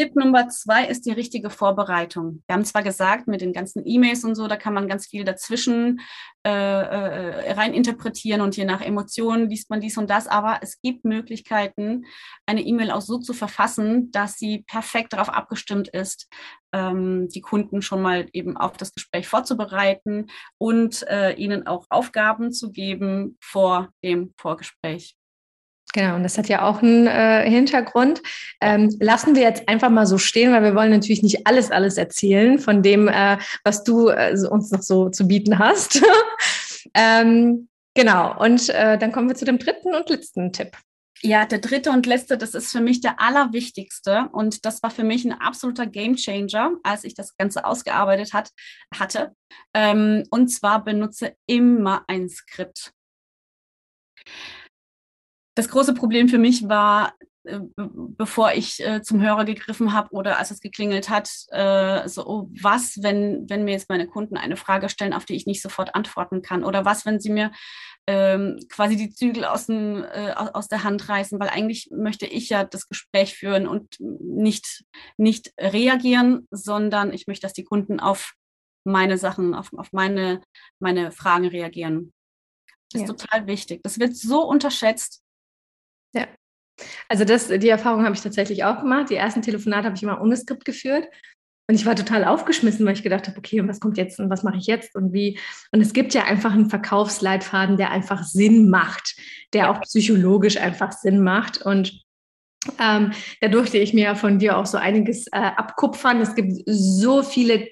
Tipp 0.00 0.16
Nummer 0.16 0.48
zwei 0.48 0.86
ist 0.86 1.04
die 1.04 1.12
richtige 1.12 1.50
Vorbereitung. 1.50 2.42
Wir 2.46 2.54
haben 2.54 2.64
zwar 2.64 2.82
gesagt, 2.82 3.28
mit 3.28 3.42
den 3.42 3.52
ganzen 3.52 3.82
E-Mails 3.84 4.24
und 4.24 4.34
so, 4.34 4.48
da 4.48 4.56
kann 4.56 4.72
man 4.72 4.88
ganz 4.88 5.06
viel 5.06 5.24
dazwischen 5.24 6.00
äh, 6.42 6.50
äh, 6.50 7.52
rein 7.52 7.74
interpretieren 7.74 8.40
und 8.40 8.56
je 8.56 8.64
nach 8.64 8.80
Emotionen 8.80 9.50
liest 9.50 9.68
man 9.68 9.82
dies 9.82 9.98
und 9.98 10.08
das, 10.08 10.26
aber 10.26 10.60
es 10.62 10.80
gibt 10.80 11.04
Möglichkeiten, 11.04 12.06
eine 12.46 12.62
E-Mail 12.62 12.92
auch 12.92 13.02
so 13.02 13.18
zu 13.18 13.34
verfassen, 13.34 14.10
dass 14.10 14.38
sie 14.38 14.64
perfekt 14.66 15.12
darauf 15.12 15.28
abgestimmt 15.28 15.88
ist, 15.88 16.30
ähm, 16.72 17.28
die 17.28 17.42
Kunden 17.42 17.82
schon 17.82 18.00
mal 18.00 18.26
eben 18.32 18.56
auf 18.56 18.78
das 18.78 18.94
Gespräch 18.94 19.28
vorzubereiten 19.28 20.28
und 20.56 21.06
äh, 21.08 21.34
ihnen 21.34 21.66
auch 21.66 21.84
Aufgaben 21.90 22.52
zu 22.52 22.72
geben 22.72 23.36
vor 23.38 23.90
dem 24.02 24.32
Vorgespräch. 24.38 25.19
Genau, 25.92 26.14
und 26.14 26.22
das 26.22 26.38
hat 26.38 26.48
ja 26.48 26.62
auch 26.62 26.82
einen 26.82 27.06
äh, 27.06 27.48
Hintergrund. 27.50 28.22
Ähm, 28.60 28.94
lassen 29.00 29.34
wir 29.34 29.42
jetzt 29.42 29.68
einfach 29.68 29.90
mal 29.90 30.06
so 30.06 30.18
stehen, 30.18 30.52
weil 30.52 30.62
wir 30.62 30.74
wollen 30.74 30.90
natürlich 30.90 31.22
nicht 31.22 31.46
alles, 31.46 31.70
alles 31.70 31.96
erzählen 31.96 32.58
von 32.58 32.82
dem, 32.82 33.08
äh, 33.08 33.38
was 33.64 33.82
du 33.82 34.08
äh, 34.08 34.36
uns 34.48 34.70
noch 34.70 34.82
so 34.82 35.08
zu 35.08 35.26
bieten 35.26 35.58
hast. 35.58 36.00
ähm, 36.94 37.68
genau, 37.94 38.38
und 38.40 38.68
äh, 38.68 38.98
dann 38.98 39.10
kommen 39.10 39.28
wir 39.28 39.34
zu 39.34 39.44
dem 39.44 39.58
dritten 39.58 39.94
und 39.94 40.08
letzten 40.08 40.52
Tipp. 40.52 40.76
Ja, 41.22 41.44
der 41.44 41.58
dritte 41.58 41.90
und 41.90 42.06
letzte, 42.06 42.38
das 42.38 42.54
ist 42.54 42.72
für 42.72 42.80
mich 42.80 43.02
der 43.02 43.20
allerwichtigste 43.20 44.28
und 44.32 44.64
das 44.64 44.82
war 44.82 44.90
für 44.90 45.04
mich 45.04 45.24
ein 45.24 45.38
absoluter 45.38 45.86
Gamechanger, 45.86 46.76
als 46.82 47.04
ich 47.04 47.14
das 47.14 47.36
Ganze 47.36 47.64
ausgearbeitet 47.66 48.32
hat, 48.32 48.50
hatte. 48.96 49.34
Ähm, 49.74 50.22
und 50.30 50.48
zwar 50.48 50.82
benutze 50.82 51.34
immer 51.46 52.04
ein 52.06 52.28
Skript 52.30 52.92
das 55.54 55.68
große 55.68 55.94
Problem 55.94 56.28
für 56.28 56.38
mich 56.38 56.68
war, 56.68 57.14
äh, 57.44 57.60
bevor 57.74 58.52
ich 58.52 58.84
äh, 58.84 59.02
zum 59.02 59.22
Hörer 59.22 59.44
gegriffen 59.44 59.92
habe 59.92 60.10
oder 60.12 60.38
als 60.38 60.50
es 60.50 60.60
geklingelt 60.60 61.08
hat, 61.08 61.30
äh, 61.50 62.06
so, 62.08 62.26
oh, 62.26 62.50
was, 62.60 63.02
wenn, 63.02 63.48
wenn 63.48 63.64
mir 63.64 63.72
jetzt 63.72 63.88
meine 63.88 64.06
Kunden 64.06 64.36
eine 64.36 64.56
Frage 64.56 64.88
stellen, 64.88 65.14
auf 65.14 65.24
die 65.24 65.36
ich 65.36 65.46
nicht 65.46 65.62
sofort 65.62 65.94
antworten 65.94 66.42
kann? 66.42 66.64
Oder 66.64 66.84
was, 66.84 67.06
wenn 67.06 67.18
sie 67.18 67.30
mir 67.30 67.50
ähm, 68.06 68.58
quasi 68.68 68.96
die 68.96 69.10
Zügel 69.10 69.44
aus, 69.44 69.66
dem, 69.66 70.04
äh, 70.04 70.32
aus 70.32 70.68
der 70.68 70.84
Hand 70.84 71.08
reißen? 71.08 71.40
Weil 71.40 71.48
eigentlich 71.48 71.88
möchte 71.90 72.26
ich 72.26 72.50
ja 72.50 72.64
das 72.64 72.88
Gespräch 72.88 73.36
führen 73.36 73.66
und 73.66 73.96
nicht, 73.98 74.84
nicht 75.16 75.52
reagieren, 75.58 76.46
sondern 76.50 77.12
ich 77.12 77.26
möchte, 77.26 77.46
dass 77.46 77.54
die 77.54 77.64
Kunden 77.64 78.00
auf 78.00 78.34
meine 78.84 79.18
Sachen, 79.18 79.54
auf, 79.54 79.72
auf 79.76 79.92
meine, 79.92 80.42
meine 80.78 81.10
Fragen 81.10 81.46
reagieren. 81.46 82.12
Das 82.92 83.02
ist 83.02 83.08
ja. 83.08 83.14
total 83.14 83.46
wichtig. 83.46 83.82
Das 83.82 83.98
wird 83.98 84.16
so 84.16 84.42
unterschätzt. 84.42 85.22
Also 87.08 87.24
das, 87.24 87.48
die 87.48 87.68
Erfahrung 87.68 88.04
habe 88.04 88.14
ich 88.14 88.20
tatsächlich 88.20 88.64
auch 88.64 88.80
gemacht. 88.80 89.10
Die 89.10 89.16
ersten 89.16 89.42
Telefonate 89.42 89.86
habe 89.86 89.96
ich 89.96 90.02
immer 90.02 90.20
ohne 90.20 90.36
Skript 90.36 90.64
geführt. 90.64 91.08
Und 91.68 91.76
ich 91.76 91.86
war 91.86 91.94
total 91.94 92.24
aufgeschmissen, 92.24 92.84
weil 92.84 92.94
ich 92.94 93.04
gedacht 93.04 93.28
habe, 93.28 93.38
okay, 93.38 93.60
und 93.60 93.68
was 93.68 93.78
kommt 93.78 93.96
jetzt 93.96 94.18
und 94.18 94.28
was 94.28 94.42
mache 94.42 94.56
ich 94.56 94.66
jetzt 94.66 94.96
und 94.96 95.12
wie? 95.12 95.38
Und 95.70 95.80
es 95.80 95.92
gibt 95.92 96.14
ja 96.14 96.24
einfach 96.24 96.52
einen 96.52 96.68
Verkaufsleitfaden, 96.68 97.76
der 97.76 97.92
einfach 97.92 98.24
Sinn 98.24 98.70
macht, 98.70 99.14
der 99.52 99.70
auch 99.70 99.80
psychologisch 99.82 100.56
einfach 100.56 100.90
Sinn 100.90 101.22
macht. 101.22 101.62
Und 101.62 102.02
ähm, 102.80 103.12
da 103.40 103.46
durfte 103.46 103.78
ich 103.78 103.94
mir 103.94 104.16
von 104.16 104.40
dir 104.40 104.58
auch 104.58 104.66
so 104.66 104.78
einiges 104.78 105.28
äh, 105.28 105.38
abkupfern. 105.38 106.20
Es 106.20 106.34
gibt 106.34 106.60
so 106.66 107.22
viele 107.22 107.68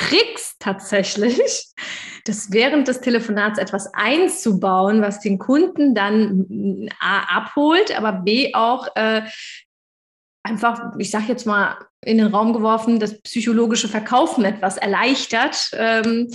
Tricks 0.00 0.56
tatsächlich, 0.58 1.66
das 2.24 2.52
während 2.52 2.88
des 2.88 3.00
Telefonats 3.00 3.58
etwas 3.58 3.92
einzubauen, 3.92 5.02
was 5.02 5.20
den 5.20 5.38
Kunden 5.38 5.94
dann 5.94 6.88
A 7.00 7.36
abholt, 7.36 7.96
aber 7.96 8.12
B 8.12 8.54
auch 8.54 8.88
äh, 8.96 9.22
einfach, 10.42 10.94
ich 10.98 11.10
sage 11.10 11.26
jetzt 11.28 11.46
mal 11.46 11.76
in 12.02 12.18
den 12.18 12.28
Raum 12.28 12.52
geworfen, 12.52 12.98
das 12.98 13.20
psychologische 13.20 13.88
Verkaufen 13.88 14.44
etwas 14.44 14.78
erleichtert. 14.78 15.70
Ähm, 15.74 16.28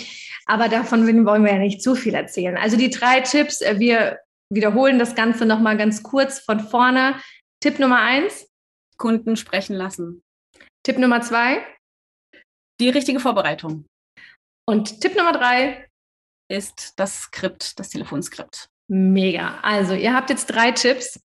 aber 0.45 0.69
davon 0.69 1.07
wollen 1.25 1.43
wir 1.43 1.53
ja 1.53 1.59
nicht 1.59 1.81
zu 1.81 1.95
viel 1.95 2.13
erzählen. 2.13 2.55
Also 2.55 2.77
die 2.77 2.91
drei 2.91 3.21
Tipps, 3.21 3.61
äh, 3.61 3.79
wir 3.79 4.19
wiederholen 4.51 4.99
das 4.99 5.15
Ganze 5.15 5.45
nochmal 5.45 5.75
ganz 5.75 6.03
kurz 6.03 6.39
von 6.39 6.59
vorne. 6.59 7.15
Tipp 7.61 7.79
Nummer 7.79 7.99
eins. 7.99 8.47
Kunden 8.97 9.35
sprechen 9.35 9.75
lassen. 9.75 10.23
Tipp 10.83 10.99
Nummer 10.99 11.21
zwei. 11.21 11.65
Die 12.79 12.89
richtige 12.89 13.19
Vorbereitung. 13.19 13.85
Und 14.67 15.01
Tipp 15.01 15.15
Nummer 15.15 15.33
drei 15.33 15.87
ist 16.49 16.93
das 16.97 17.21
Skript, 17.21 17.79
das 17.79 17.89
Telefonskript. 17.89 18.69
Mega. 18.87 19.57
Also 19.63 19.95
ihr 19.95 20.13
habt 20.13 20.29
jetzt 20.29 20.45
drei 20.45 20.71
Tipps, 20.71 21.19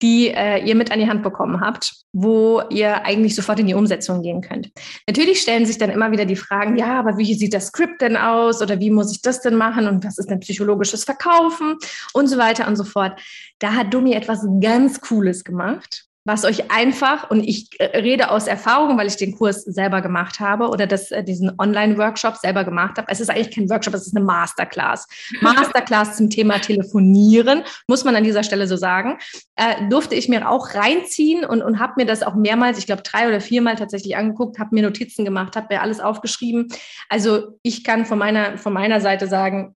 die 0.00 0.28
äh, 0.28 0.64
ihr 0.64 0.74
mit 0.74 0.90
an 0.90 0.98
die 0.98 1.08
Hand 1.08 1.22
bekommen 1.22 1.60
habt, 1.60 1.92
wo 2.14 2.62
ihr 2.70 3.04
eigentlich 3.04 3.34
sofort 3.34 3.58
in 3.58 3.66
die 3.66 3.74
Umsetzung 3.74 4.22
gehen 4.22 4.40
könnt. 4.40 4.70
Natürlich 5.06 5.42
stellen 5.42 5.66
sich 5.66 5.76
dann 5.76 5.90
immer 5.90 6.12
wieder 6.12 6.24
die 6.24 6.36
Fragen, 6.36 6.76
ja, 6.76 6.98
aber 6.98 7.18
wie 7.18 7.34
sieht 7.34 7.52
das 7.52 7.66
Skript 7.66 8.00
denn 8.00 8.16
aus 8.16 8.62
oder 8.62 8.80
wie 8.80 8.90
muss 8.90 9.12
ich 9.12 9.20
das 9.20 9.42
denn 9.42 9.56
machen 9.56 9.86
und 9.86 10.02
was 10.02 10.16
ist 10.16 10.30
denn 10.30 10.40
psychologisches 10.40 11.04
Verkaufen 11.04 11.76
und 12.14 12.26
so 12.28 12.38
weiter 12.38 12.66
und 12.66 12.76
so 12.76 12.84
fort. 12.84 13.20
Da 13.58 13.74
hat 13.74 13.92
Dumi 13.92 14.14
etwas 14.14 14.46
ganz 14.60 15.02
Cooles 15.02 15.44
gemacht 15.44 16.06
was 16.24 16.44
euch 16.44 16.70
einfach, 16.70 17.30
und 17.30 17.42
ich 17.42 17.68
äh, 17.78 17.98
rede 17.98 18.30
aus 18.30 18.46
Erfahrung, 18.46 18.96
weil 18.96 19.06
ich 19.06 19.16
den 19.16 19.36
Kurs 19.36 19.62
selber 19.62 20.00
gemacht 20.00 20.40
habe 20.40 20.68
oder 20.68 20.86
das, 20.86 21.10
äh, 21.10 21.22
diesen 21.22 21.52
Online-Workshop 21.58 22.36
selber 22.36 22.64
gemacht 22.64 22.96
habe. 22.96 23.08
Es 23.10 23.20
ist 23.20 23.30
eigentlich 23.30 23.54
kein 23.54 23.68
Workshop, 23.68 23.94
es 23.94 24.06
ist 24.06 24.16
eine 24.16 24.24
Masterclass. 24.24 25.06
Masterclass 25.42 26.16
zum 26.16 26.30
Thema 26.30 26.58
Telefonieren, 26.58 27.62
muss 27.88 28.04
man 28.04 28.16
an 28.16 28.24
dieser 28.24 28.42
Stelle 28.42 28.66
so 28.66 28.76
sagen. 28.76 29.18
Äh, 29.56 29.88
durfte 29.90 30.14
ich 30.14 30.28
mir 30.28 30.48
auch 30.48 30.74
reinziehen 30.74 31.44
und, 31.44 31.62
und 31.62 31.78
habe 31.78 31.94
mir 31.96 32.06
das 32.06 32.22
auch 32.22 32.34
mehrmals, 32.34 32.78
ich 32.78 32.86
glaube 32.86 33.02
drei 33.02 33.28
oder 33.28 33.40
viermal 33.40 33.76
tatsächlich 33.76 34.16
angeguckt, 34.16 34.58
habe 34.58 34.74
mir 34.74 34.82
Notizen 34.82 35.24
gemacht, 35.24 35.56
habe 35.56 35.74
mir 35.74 35.82
alles 35.82 36.00
aufgeschrieben. 36.00 36.68
Also 37.10 37.58
ich 37.62 37.84
kann 37.84 38.06
von 38.06 38.18
meiner, 38.18 38.56
von 38.56 38.72
meiner 38.72 39.00
Seite 39.00 39.26
sagen, 39.26 39.74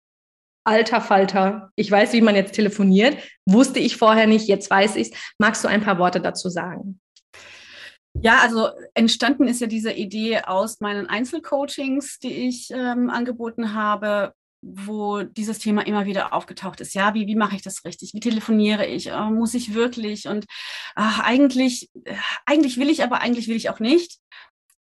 alter 0.66 1.00
Falter, 1.00 1.70
ich 1.76 1.90
weiß, 1.90 2.12
wie 2.12 2.20
man 2.20 2.34
jetzt 2.34 2.54
telefoniert, 2.54 3.16
wusste 3.46 3.78
ich 3.78 3.96
vorher 3.96 4.26
nicht, 4.26 4.48
jetzt 4.48 4.70
weiß 4.70 4.96
ich 4.96 5.12
es. 5.12 5.18
Magst 5.38 5.64
du 5.64 5.68
ein 5.68 5.82
paar 5.82 5.98
Worte 5.98 6.20
dazu 6.20 6.48
sagen? 6.48 7.00
Ja, 8.22 8.40
also 8.42 8.70
entstanden 8.94 9.46
ist 9.46 9.60
ja 9.60 9.66
diese 9.66 9.92
Idee 9.92 10.40
aus 10.40 10.80
meinen 10.80 11.06
Einzelcoachings, 11.06 12.18
die 12.18 12.48
ich 12.48 12.70
ähm, 12.70 13.10
angeboten 13.10 13.74
habe, 13.74 14.32
wo 14.62 15.22
dieses 15.22 15.58
Thema 15.58 15.86
immer 15.86 16.06
wieder 16.06 16.32
aufgetaucht 16.32 16.80
ist. 16.80 16.94
Ja, 16.94 17.14
wie, 17.14 17.26
wie 17.26 17.36
mache 17.36 17.56
ich 17.56 17.62
das 17.62 17.84
richtig? 17.84 18.14
Wie 18.14 18.20
telefoniere 18.20 18.86
ich? 18.86 19.08
Äh, 19.08 19.30
muss 19.30 19.54
ich 19.54 19.74
wirklich? 19.74 20.28
Und 20.28 20.46
ach, 20.94 21.20
eigentlich, 21.20 21.90
äh, 22.04 22.14
eigentlich 22.46 22.78
will 22.78 22.90
ich, 22.90 23.02
aber 23.04 23.20
eigentlich 23.20 23.48
will 23.48 23.56
ich 23.56 23.70
auch 23.70 23.80
nicht. 23.80 24.18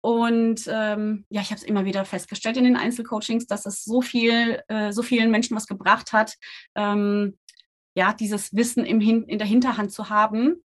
Und 0.02 0.68
ähm, 0.68 1.26
ja, 1.30 1.42
ich 1.42 1.52
habe 1.52 1.60
es 1.60 1.64
immer 1.64 1.86
wieder 1.86 2.06
festgestellt 2.06 2.58
in 2.58 2.64
den 2.64 2.76
Einzelcoachings, 2.76 3.46
dass 3.46 3.68
es 3.68 3.84
so 3.84 4.02
viel, 4.02 4.62
äh, 4.68 4.92
so 4.92 5.04
vielen 5.04 5.30
Menschen 5.30 5.56
was 5.56 5.68
gebracht 5.68 6.12
hat, 6.12 6.36
ähm, 6.76 7.38
ja, 7.96 8.14
dieses 8.14 8.56
Wissen 8.56 8.86
im 8.86 9.00
Hin 9.00 9.26
in 9.26 9.38
der 9.38 9.48
Hinterhand 9.48 9.92
zu 9.92 10.10
haben. 10.10 10.64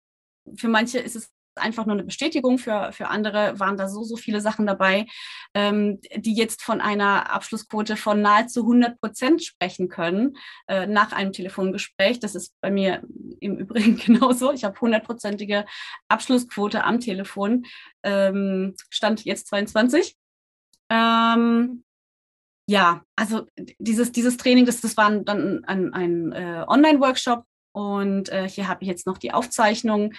Für 0.57 0.69
manche 0.69 0.99
ist 0.99 1.17
es 1.17 1.31
einfach 1.57 1.87
nur 1.87 1.95
eine 1.95 2.05
Bestätigung. 2.05 2.59
Für, 2.59 2.93
für 2.93 3.09
andere 3.09 3.59
waren 3.59 3.77
da 3.77 3.89
so, 3.89 4.05
so 4.05 4.17
viele 4.17 4.41
Sachen 4.41 4.67
dabei, 4.67 5.07
ähm, 5.55 6.01
die 6.17 6.35
jetzt 6.35 6.63
von 6.63 6.81
einer 6.81 7.31
Abschlussquote 7.31 7.97
von 7.97 8.21
nahezu 8.23 8.61
100 8.61 9.01
Prozent 9.01 9.45
sprechen 9.45 9.89
können 9.89 10.37
äh, 10.69 10.87
nach 10.87 11.13
einem 11.13 11.33
Telefongespräch. 11.33 12.21
Das 12.21 12.35
ist 12.35 12.55
bei 12.61 12.71
mir 12.71 13.03
im 13.41 13.57
Übrigen 13.57 13.97
genauso. 14.05 14.53
Ich 14.53 14.65
habe 14.65 14.81
hundertprozentige 14.81 15.65
Abschlussquote 16.09 16.85
am 16.85 17.01
Telefon. 17.01 17.67
Ähm, 18.03 18.75
Stand 18.91 19.25
jetzt 19.25 19.49
22. 19.49 20.17
Ähm, 20.91 21.85
ja, 22.69 23.03
also 23.17 23.47
dieses, 23.79 24.13
dieses 24.13 24.37
Training, 24.37 24.67
das, 24.67 24.81
das 24.81 24.97
war 24.97 25.11
dann 25.11 25.65
ein, 25.65 25.93
ein 25.93 26.33
äh, 26.33 26.65
Online-Workshop 26.67 27.45
und 27.73 28.29
äh, 28.29 28.49
hier 28.49 28.69
habe 28.69 28.83
ich 28.83 28.89
jetzt 28.89 29.07
noch 29.07 29.19
die 29.19 29.33
Aufzeichnung 29.33 30.13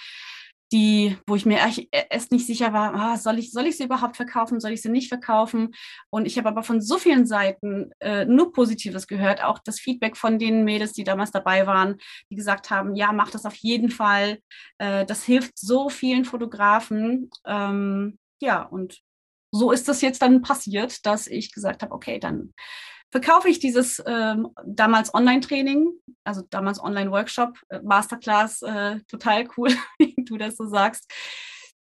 die, 0.73 1.17
wo 1.27 1.35
ich 1.35 1.45
mir 1.45 1.59
erst 2.09 2.31
nicht 2.31 2.47
sicher 2.47 2.73
war, 2.73 2.95
ah, 2.95 3.17
soll, 3.17 3.37
ich, 3.37 3.51
soll 3.51 3.67
ich 3.67 3.77
sie 3.77 3.83
überhaupt 3.83 4.17
verkaufen, 4.17 4.59
soll 4.59 4.71
ich 4.71 4.81
sie 4.81 4.89
nicht 4.89 5.07
verkaufen? 5.07 5.75
Und 6.09 6.25
ich 6.25 6.37
habe 6.37 6.49
aber 6.49 6.63
von 6.63 6.81
so 6.81 6.97
vielen 6.97 7.27
Seiten 7.27 7.91
äh, 7.99 8.25
nur 8.25 8.51
Positives 8.51 9.07
gehört, 9.07 9.43
auch 9.43 9.59
das 9.59 9.79
Feedback 9.79 10.17
von 10.17 10.39
den 10.39 10.63
Mädels, 10.63 10.93
die 10.93 11.03
damals 11.03 11.31
dabei 11.31 11.67
waren, 11.67 11.97
die 12.31 12.35
gesagt 12.35 12.71
haben, 12.71 12.95
ja, 12.95 13.11
mach 13.13 13.29
das 13.29 13.45
auf 13.45 13.55
jeden 13.55 13.91
Fall. 13.91 14.39
Äh, 14.79 15.05
das 15.05 15.23
hilft 15.23 15.59
so 15.59 15.89
vielen 15.89 16.25
Fotografen. 16.25 17.29
Ähm, 17.45 18.17
ja, 18.41 18.63
und 18.63 18.99
so 19.51 19.71
ist 19.71 19.87
das 19.87 20.01
jetzt 20.01 20.23
dann 20.23 20.41
passiert, 20.41 21.05
dass 21.05 21.27
ich 21.27 21.53
gesagt 21.53 21.83
habe, 21.83 21.93
okay, 21.93 22.19
dann 22.19 22.51
verkaufe 23.13 23.47
ich 23.47 23.59
dieses 23.59 24.01
ähm, 24.07 24.49
damals 24.65 25.13
Online-Training, 25.13 25.91
also 26.23 26.41
damals 26.49 26.83
Online-Workshop, 26.83 27.59
äh, 27.69 27.79
Masterclass, 27.83 28.63
äh, 28.63 29.01
total 29.07 29.47
cool, 29.55 29.69
du 30.29 30.37
das 30.37 30.55
so 30.55 30.65
sagst. 30.65 31.11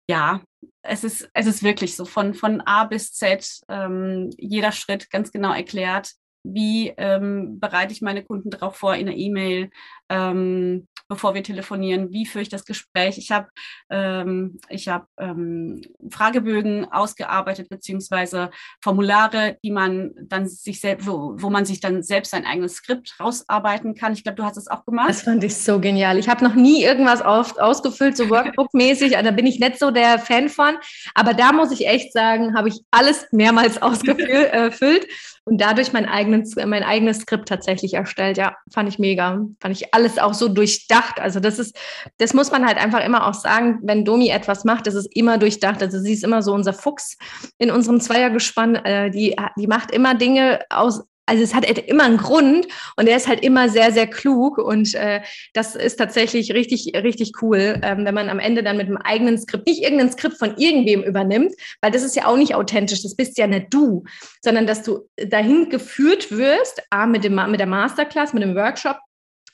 Ja, 0.07 0.41
es 0.83 1.03
ist, 1.03 1.29
es 1.33 1.47
ist 1.47 1.63
wirklich 1.63 1.95
so 1.95 2.05
von, 2.05 2.33
von 2.35 2.61
A 2.61 2.83
bis 2.83 3.13
Z, 3.13 3.61
ähm, 3.69 4.29
jeder 4.37 4.71
Schritt 4.71 5.09
ganz 5.09 5.31
genau 5.31 5.51
erklärt. 5.51 6.11
Wie 6.43 6.89
ähm, 6.97 7.59
bereite 7.59 7.91
ich 7.91 8.03
meine 8.03 8.23
Kunden 8.23 8.51
darauf 8.51 8.75
vor 8.75 8.95
in 8.95 9.07
der 9.07 9.17
E-Mail? 9.17 9.71
Ähm, 10.09 10.87
bevor 11.07 11.33
wir 11.33 11.43
telefonieren, 11.43 12.11
wie 12.11 12.25
führe 12.25 12.41
ich 12.41 12.49
das 12.49 12.65
Gespräch. 12.65 13.17
Ich 13.17 13.31
habe 13.31 13.47
ähm, 13.89 14.59
ich 14.69 14.87
hab, 14.87 15.07
ähm, 15.19 15.81
Fragebögen 16.09 16.91
ausgearbeitet, 16.91 17.69
beziehungsweise 17.69 18.49
Formulare, 18.81 19.57
die 19.63 19.71
man 19.71 20.13
dann 20.23 20.47
sich 20.47 20.79
selbst, 20.79 21.07
wo, 21.07 21.35
wo 21.35 21.49
man 21.49 21.65
sich 21.65 21.79
dann 21.79 22.01
selbst 22.01 22.31
sein 22.31 22.45
eigenes 22.45 22.75
Skript 22.75 23.15
rausarbeiten 23.19 23.93
kann. 23.95 24.13
Ich 24.13 24.23
glaube, 24.23 24.37
du 24.37 24.43
hast 24.43 24.57
es 24.57 24.67
auch 24.67 24.85
gemacht. 24.85 25.09
Das 25.09 25.21
fand 25.23 25.43
ich 25.43 25.55
so 25.55 25.79
genial. 25.79 26.17
Ich 26.17 26.27
habe 26.27 26.43
noch 26.43 26.55
nie 26.55 26.83
irgendwas 26.83 27.21
auf, 27.21 27.57
ausgefüllt, 27.57 28.17
so 28.17 28.25
Workbook-mäßig. 28.29 29.11
da 29.11 29.31
bin 29.31 29.45
ich 29.45 29.59
nicht 29.59 29.79
so 29.79 29.91
der 29.91 30.17
Fan 30.19 30.49
von. 30.49 30.75
Aber 31.13 31.33
da 31.33 31.51
muss 31.51 31.71
ich 31.71 31.87
echt 31.87 32.13
sagen, 32.13 32.55
habe 32.55 32.69
ich 32.69 32.81
alles 32.91 33.27
mehrmals 33.31 33.81
ausgefüllt. 33.81 35.07
und 35.45 35.61
dadurch 35.61 35.93
mein 35.93 36.07
eigenes, 36.07 36.55
mein 36.55 36.83
eigenes 36.83 37.19
Skript 37.19 37.47
tatsächlich 37.47 37.93
erstellt. 37.93 38.37
Ja, 38.37 38.55
fand 38.73 38.89
ich 38.89 38.97
mega. 38.97 39.45
Fand 39.59 39.75
ich 39.75 39.93
alles 39.95 40.17
auch 40.17 40.33
so 40.33 40.47
durchdacht. 40.47 41.19
Also 41.19 41.39
das 41.39 41.57
ist, 41.59 41.75
das 42.17 42.33
muss 42.33 42.51
man 42.51 42.65
halt 42.65 42.77
einfach 42.77 43.03
immer 43.03 43.27
auch 43.27 43.33
sagen, 43.33 43.79
wenn 43.83 44.05
Domi 44.05 44.29
etwas 44.29 44.65
macht, 44.65 44.87
das 44.87 44.95
ist 44.95 45.09
immer 45.15 45.37
durchdacht. 45.37 45.81
Also 45.81 45.99
sie 45.99 46.13
ist 46.13 46.23
immer 46.23 46.41
so 46.41 46.53
unser 46.53 46.73
Fuchs 46.73 47.17
in 47.57 47.71
unserem 47.71 48.01
Zweiergespann. 48.01 48.75
Äh, 48.75 49.11
die, 49.11 49.35
die 49.57 49.67
macht 49.67 49.91
immer 49.91 50.15
Dinge 50.15 50.59
aus, 50.69 51.03
also 51.25 51.43
es 51.43 51.55
hat 51.55 51.65
immer 51.65 52.03
einen 52.03 52.17
Grund 52.17 52.67
und 52.97 53.07
er 53.07 53.17
ist 53.17 53.27
halt 53.27 53.43
immer 53.43 53.69
sehr, 53.69 53.91
sehr 53.91 54.07
klug 54.07 54.57
und 54.57 54.93
äh, 54.93 55.21
das 55.53 55.75
ist 55.75 55.97
tatsächlich 55.97 56.53
richtig, 56.53 56.91
richtig 56.95 57.41
cool, 57.41 57.79
ähm, 57.81 58.05
wenn 58.05 58.13
man 58.13 58.29
am 58.29 58.39
Ende 58.39 58.63
dann 58.63 58.77
mit 58.77 58.87
einem 58.87 58.97
eigenen 58.97 59.37
Skript, 59.37 59.67
nicht 59.67 59.81
irgendein 59.81 60.11
Skript 60.11 60.37
von 60.37 60.57
irgendwem 60.57 61.03
übernimmt, 61.03 61.53
weil 61.81 61.91
das 61.91 62.03
ist 62.03 62.15
ja 62.15 62.27
auch 62.27 62.37
nicht 62.37 62.53
authentisch, 62.53 63.01
das 63.01 63.15
bist 63.15 63.37
ja 63.37 63.47
nicht 63.47 63.73
du, 63.73 64.03
sondern 64.41 64.67
dass 64.67 64.83
du 64.83 65.09
dahin 65.17 65.69
geführt 65.69 66.31
wirst, 66.31 66.83
A, 66.91 67.07
mit, 67.07 67.23
dem, 67.23 67.35
mit 67.49 67.59
der 67.59 67.67
Masterclass, 67.67 68.33
mit 68.33 68.43
dem 68.43 68.55
Workshop, 68.55 68.97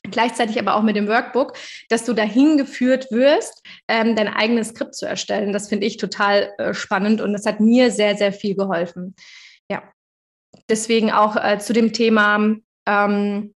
gleichzeitig 0.10 0.60
aber 0.60 0.76
auch 0.76 0.84
mit 0.84 0.96
dem 0.96 1.08
Workbook, 1.08 1.54
dass 1.90 2.06
du 2.06 2.14
dahin 2.14 2.58
geführt 2.58 3.12
wirst, 3.12 3.64
ähm, 3.88 4.16
dein 4.16 4.28
eigenes 4.28 4.70
Skript 4.70 4.96
zu 4.96 5.06
erstellen. 5.06 5.54
Das 5.54 5.70
finde 5.70 5.86
ich 5.86 5.98
total 5.98 6.52
äh, 6.58 6.74
spannend 6.74 7.22
und 7.22 7.34
das 7.34 7.46
hat 7.46 7.60
mir 7.60 7.92
sehr, 7.92 8.16
sehr 8.18 8.34
viel 8.34 8.56
geholfen. 8.56 9.16
Ja, 9.70 9.84
deswegen 10.70 11.12
auch 11.12 11.36
äh, 11.36 11.60
zu 11.60 11.74
dem 11.74 11.94
Thema 11.94 12.56
ähm, 12.88 13.54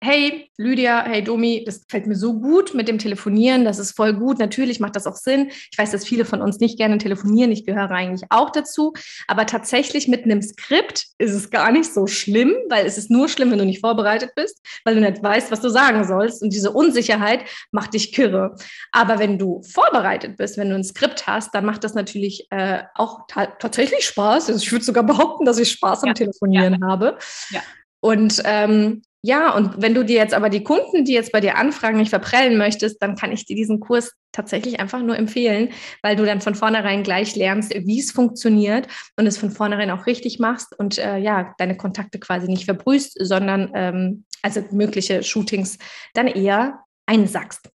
hey 0.00 0.50
Lydia, 0.56 1.04
hey 1.04 1.22
Domi, 1.22 1.64
das 1.64 1.86
gefällt 1.86 2.06
mir 2.06 2.16
so 2.16 2.38
gut 2.38 2.74
mit 2.74 2.88
dem 2.88 2.98
Telefonieren, 2.98 3.64
das 3.64 3.78
ist 3.78 3.96
voll 3.96 4.14
gut. 4.14 4.38
Natürlich 4.38 4.80
macht 4.80 4.96
das 4.96 5.06
auch 5.06 5.16
Sinn. 5.16 5.50
Ich 5.70 5.78
weiß, 5.78 5.90
dass 5.90 6.04
viele 6.04 6.24
von 6.24 6.40
uns 6.40 6.60
nicht 6.60 6.78
gerne 6.78 6.98
telefonieren, 6.98 7.52
ich 7.52 7.66
gehöre 7.66 7.90
eigentlich 7.90 8.26
auch 8.30 8.50
dazu. 8.50 8.92
Aber 9.26 9.46
tatsächlich 9.46 10.08
mit 10.08 10.24
einem 10.24 10.42
Skript 10.42 11.06
ist 11.18 11.32
es 11.32 11.50
gar 11.50 11.72
nicht 11.72 11.92
so 11.92 12.06
schlimm, 12.06 12.54
weil 12.68 12.86
es 12.86 12.98
ist 12.98 13.10
nur 13.10 13.28
schlimm, 13.28 13.50
wenn 13.50 13.58
du 13.58 13.66
nicht 13.66 13.80
vorbereitet 13.80 14.30
bist, 14.36 14.64
weil 14.84 14.94
du 14.94 15.00
nicht 15.00 15.22
weißt, 15.22 15.50
was 15.50 15.60
du 15.60 15.68
sagen 15.68 16.04
sollst. 16.04 16.42
Und 16.42 16.52
diese 16.52 16.70
Unsicherheit 16.70 17.44
macht 17.72 17.94
dich 17.94 18.12
kirre. 18.12 18.54
Aber 18.92 19.18
wenn 19.18 19.38
du 19.38 19.62
vorbereitet 19.62 20.36
bist, 20.36 20.58
wenn 20.58 20.70
du 20.70 20.76
ein 20.76 20.84
Skript 20.84 21.26
hast, 21.26 21.54
dann 21.54 21.64
macht 21.64 21.84
das 21.84 21.94
natürlich 21.94 22.46
äh, 22.50 22.82
auch 22.94 23.26
tatsächlich 23.26 24.04
Spaß. 24.06 24.48
Also 24.48 24.60
ich 24.62 24.70
würde 24.70 24.84
sogar 24.84 25.04
behaupten, 25.04 25.44
dass 25.44 25.58
ich 25.58 25.70
Spaß 25.72 26.02
am 26.02 26.08
ja. 26.08 26.14
Telefonieren 26.14 26.78
ja. 26.80 26.86
habe. 26.86 27.18
Ja. 27.50 27.62
Und 28.00 28.40
ähm, 28.44 29.02
ja, 29.28 29.54
und 29.54 29.82
wenn 29.82 29.92
du 29.92 30.06
dir 30.06 30.16
jetzt 30.16 30.32
aber 30.32 30.48
die 30.48 30.64
Kunden, 30.64 31.04
die 31.04 31.12
jetzt 31.12 31.32
bei 31.32 31.40
dir 31.40 31.58
anfragen, 31.58 31.98
nicht 31.98 32.08
verprellen 32.08 32.56
möchtest, 32.56 33.02
dann 33.02 33.14
kann 33.14 33.30
ich 33.30 33.44
dir 33.44 33.54
diesen 33.54 33.78
Kurs 33.78 34.14
tatsächlich 34.32 34.80
einfach 34.80 35.02
nur 35.02 35.18
empfehlen, 35.18 35.68
weil 36.02 36.16
du 36.16 36.24
dann 36.24 36.40
von 36.40 36.54
vornherein 36.54 37.02
gleich 37.02 37.36
lernst, 37.36 37.74
wie 37.74 38.00
es 38.00 38.10
funktioniert 38.10 38.88
und 39.18 39.26
es 39.26 39.36
von 39.36 39.50
vornherein 39.50 39.90
auch 39.90 40.06
richtig 40.06 40.38
machst 40.38 40.74
und 40.78 40.96
äh, 40.96 41.18
ja, 41.18 41.54
deine 41.58 41.76
Kontakte 41.76 42.18
quasi 42.18 42.46
nicht 42.46 42.64
verbrühst, 42.64 43.18
sondern 43.20 43.70
ähm, 43.74 44.24
also 44.40 44.62
mögliche 44.70 45.22
Shootings 45.22 45.76
dann 46.14 46.26
eher 46.26 46.80
einsackst. 47.08 47.70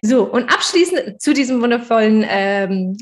So, 0.00 0.24
und 0.24 0.52
abschließend 0.52 1.20
zu 1.20 1.34
diesem 1.34 1.60
wundervollen, 1.60 2.24
ähm, 2.26 2.96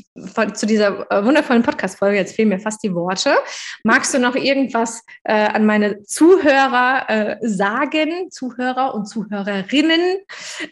zu 0.53 0.65
dieser 0.65 1.09
äh, 1.09 1.23
wundervollen 1.23 1.63
Podcast-Folge, 1.63 2.17
jetzt 2.17 2.35
fehlen 2.35 2.49
mir 2.49 2.59
fast 2.59 2.83
die 2.83 2.93
Worte. 2.93 3.35
Magst 3.83 4.13
du 4.13 4.19
noch 4.19 4.35
irgendwas 4.35 5.01
äh, 5.23 5.33
an 5.33 5.65
meine 5.65 6.03
Zuhörer 6.03 7.05
äh, 7.07 7.37
sagen, 7.41 8.29
Zuhörer 8.31 8.93
und 8.93 9.05
Zuhörerinnen? 9.05 10.17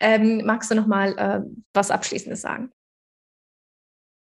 Ähm, 0.01 0.41
magst 0.45 0.69
du 0.69 0.75
noch 0.75 0.87
mal 0.87 1.17
äh, 1.17 1.41
was 1.73 1.91
Abschließendes 1.91 2.41
sagen? 2.41 2.71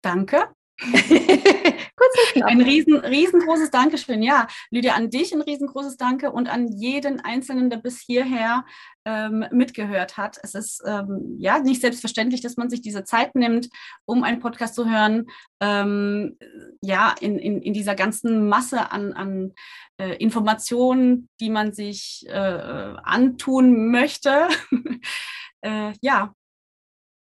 Danke. 0.04 0.50
ein 2.44 2.62
riesen, 2.62 2.96
riesengroßes 2.96 3.70
Dankeschön. 3.70 4.24
Ja, 4.24 4.48
Lydia, 4.72 4.96
an 4.96 5.10
dich 5.10 5.34
ein 5.34 5.42
riesengroßes 5.42 5.98
Danke 5.98 6.32
und 6.32 6.50
an 6.50 6.68
jeden 6.68 7.20
Einzelnen, 7.20 7.70
der 7.70 7.78
bis 7.78 8.00
hierher 8.00 8.66
ähm, 9.06 9.46
mitgehört 9.52 10.18
hat. 10.18 10.40
Es 10.42 10.56
ist 10.56 10.82
ähm, 10.86 11.36
ja 11.38 11.60
nicht 11.60 11.82
selbstverständlich, 11.82 12.42
dass 12.42 12.58
man 12.58 12.70
sich 12.70 12.82
diese 12.82 13.04
Zeit 13.04 13.36
nimmt, 13.36 13.70
um 14.06 14.24
einen 14.24 14.40
Podcast 14.40 14.76
zu 14.76 14.90
hören. 14.90 15.28
Ähm, 15.62 16.38
ja, 16.82 17.14
in, 17.20 17.38
in, 17.38 17.62
in 17.62 17.74
dieser 17.74 17.96
ganzen 17.96 18.48
Masse 18.48 18.92
an, 18.92 19.14
an 19.14 19.54
äh, 19.98 20.16
Informationen, 20.16 21.30
die 21.40 21.50
man 21.50 21.74
sich 21.74 22.26
äh, 22.28 22.96
antun 23.04 23.92
möchte. 23.92 24.48
äh, 25.62 25.94
ja, 26.02 26.34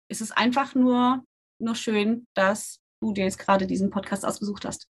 es 0.07 0.21
ist 0.21 0.37
einfach 0.37 0.75
nur, 0.75 1.23
nur 1.59 1.75
schön, 1.75 2.27
dass 2.33 2.80
du 3.01 3.13
dir 3.13 3.25
jetzt 3.25 3.39
gerade 3.39 3.67
diesen 3.67 3.89
Podcast 3.89 4.25
ausgesucht 4.25 4.65
hast. 4.65 4.87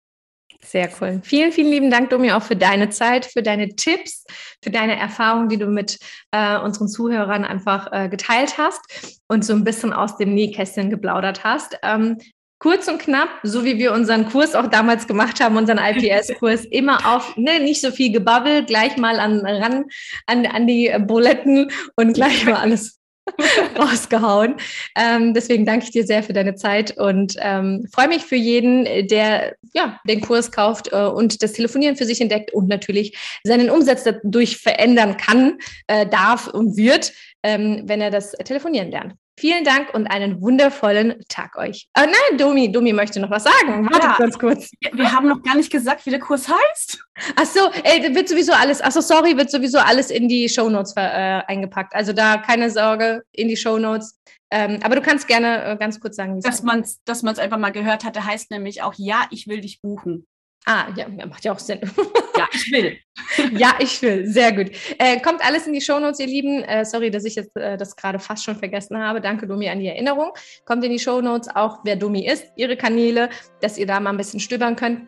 Sehr 0.61 0.90
cool. 1.01 1.21
Vielen, 1.23 1.53
vielen 1.53 1.71
lieben 1.71 1.90
Dank, 1.90 2.11
Domi, 2.11 2.33
auch 2.33 2.42
für 2.42 2.57
deine 2.57 2.88
Zeit, 2.88 3.27
für 3.27 3.42
deine 3.42 3.77
Tipps, 3.77 4.25
für 4.62 4.71
deine 4.71 4.99
Erfahrungen, 4.99 5.49
die 5.49 5.59
du 5.59 5.66
mit 5.66 5.99
äh, 6.33 6.59
unseren 6.59 6.88
Zuhörern 6.88 7.44
einfach 7.44 7.92
äh, 7.92 8.09
geteilt 8.09 8.59
hast 8.59 9.21
und 9.29 9.44
so 9.44 9.53
ein 9.53 9.62
bisschen 9.62 9.92
aus 9.92 10.16
dem 10.16 10.35
Nähkästchen 10.35 10.90
geplaudert 10.90 11.44
hast. 11.44 11.79
Ähm, 11.83 12.18
kurz 12.59 12.88
und 12.88 12.99
knapp, 12.99 13.29
so 13.44 13.64
wie 13.64 13.79
wir 13.79 13.92
unseren 13.92 14.27
Kurs 14.27 14.57
auch 14.57 14.66
damals 14.66 15.07
gemacht 15.07 15.40
haben, 15.40 15.57
unseren 15.57 15.79
IPS-Kurs, 15.79 16.64
immer 16.71 17.14
auf, 17.14 17.37
ne, 17.37 17.61
nicht 17.61 17.81
so 17.81 17.92
viel 17.92 18.11
Gebabbel, 18.11 18.64
gleich 18.64 18.97
mal 18.97 19.21
an, 19.21 19.47
ran, 19.47 19.85
an, 20.27 20.47
an 20.47 20.66
die 20.66 20.92
Buletten 21.07 21.71
und 21.94 22.14
gleich 22.14 22.44
mal 22.47 22.55
alles 22.57 22.98
rausgehauen. 23.79 24.57
Ähm, 24.97 25.35
deswegen 25.35 25.67
danke 25.67 25.85
ich 25.85 25.91
dir 25.91 26.07
sehr 26.07 26.23
für 26.23 26.33
deine 26.33 26.55
Zeit 26.55 26.97
und 26.97 27.37
ähm, 27.41 27.87
freue 27.93 28.09
mich 28.09 28.25
für 28.25 28.37
jeden, 28.37 28.85
der 29.09 29.55
ja, 29.75 29.99
den 30.09 30.21
Kurs 30.21 30.53
kauft 30.53 30.93
äh, 30.93 30.97
und 30.97 31.43
das 31.43 31.53
Telefonieren 31.53 31.97
für 31.97 32.05
sich 32.05 32.21
entdeckt 32.21 32.53
und 32.53 32.69
natürlich 32.69 33.17
seinen 33.45 33.71
Umsatz 33.71 34.05
dadurch 34.05 34.57
verändern 34.57 35.17
kann, 35.17 35.59
äh, 35.87 36.07
darf 36.07 36.49
und 36.49 36.77
wird, 36.77 37.12
ähm, 37.43 37.83
wenn 37.87 38.01
er 38.01 38.11
das 38.11 38.33
Telefonieren 38.33 38.91
lernt. 38.91 39.14
Vielen 39.38 39.62
Dank 39.62 39.94
und 39.94 40.09
einen 40.09 40.42
wundervollen 40.42 41.14
Tag 41.29 41.57
euch. 41.57 41.87
Oh 41.96 42.03
nein, 42.03 42.38
Domi, 42.38 42.72
Domi 42.72 42.92
möchte 42.92 43.20
noch 43.20 43.31
was 43.31 43.44
sagen. 43.44 43.88
Warte 43.88 44.07
ja, 44.09 44.16
ganz 44.18 44.37
kurz. 44.37 44.72
Wir 44.92 45.12
haben 45.12 45.29
noch 45.29 45.44
gar 45.44 45.55
nicht 45.55 45.70
gesagt, 45.70 46.05
wie 46.07 46.11
der 46.11 46.18
Kurs 46.18 46.48
heißt. 46.48 46.98
Ach 47.37 47.44
so, 47.44 47.70
ey, 47.85 48.12
wird 48.16 48.29
sowieso 48.29 48.53
alles, 48.53 48.81
ach 48.81 48.90
so, 48.90 49.01
sorry, 49.01 49.37
wird 49.37 49.53
sowieso 49.53 49.79
alles 49.79 50.11
in 50.11 50.29
die 50.29 50.48
Shownotes 50.48 50.94
äh, 50.96 51.01
eingepackt. 51.46 51.94
Also 51.94 52.12
da 52.12 52.38
keine 52.38 52.68
Sorge, 52.68 53.22
in 53.31 53.46
die 53.46 53.57
Shownotes. 53.57 54.18
Ähm, 54.51 54.81
aber 54.83 54.96
du 54.96 55.03
kannst 55.03 55.29
gerne 55.29 55.64
äh, 55.64 55.77
ganz 55.77 56.01
kurz 56.01 56.16
sagen, 56.16 56.35
wie 56.35 56.38
es 56.38 56.44
Dass 56.44 56.64
man 56.64 56.81
es 56.81 57.01
dass 57.05 57.22
einfach 57.22 57.59
mal 57.59 57.70
gehört 57.70 58.03
hatte, 58.03 58.24
heißt 58.24 58.51
nämlich 58.51 58.83
auch, 58.83 58.94
ja, 58.96 59.29
ich 59.31 59.46
will 59.46 59.61
dich 59.61 59.81
buchen. 59.81 60.27
Ah, 60.66 60.87
ja, 60.96 61.07
macht 61.27 61.44
ja 61.44 61.53
auch 61.53 61.61
Sinn. 61.61 61.81
Ich 62.53 62.73
will. 62.73 62.99
ja, 63.59 63.75
ich 63.79 64.01
will. 64.03 64.27
Sehr 64.27 64.53
gut. 64.53 64.71
Äh, 64.99 65.21
kommt 65.21 65.45
alles 65.45 65.67
in 65.67 65.73
die 65.73 65.81
Shownotes, 65.81 66.21
ihr 66.21 66.27
Lieben. 66.27 66.63
Äh, 66.63 66.85
sorry, 66.85 67.11
dass 67.11 67.25
ich 67.25 67.35
jetzt 67.35 67.55
äh, 67.57 67.77
das 67.77 67.97
gerade 67.97 68.19
fast 68.19 68.45
schon 68.45 68.57
vergessen 68.57 68.99
habe. 68.99 69.21
Danke, 69.21 69.47
Domi, 69.47 69.69
an 69.69 69.81
die 69.81 69.89
Erinnerung. 69.89 70.33
Kommt 70.65 70.85
in 70.85 70.93
die 70.93 70.99
Shownotes 70.99 71.49
auch, 71.55 71.81
wer 71.85 71.97
Domi 71.97 72.27
ist, 72.27 72.47
ihre 72.57 72.77
Kanäle, 72.77 73.31
dass 73.61 73.79
ihr 73.79 73.87
da 73.87 74.01
mal 74.01 74.11
ein 74.11 74.17
bisschen 74.17 74.41
stöbern 74.41 74.77
könnt. 74.77 75.03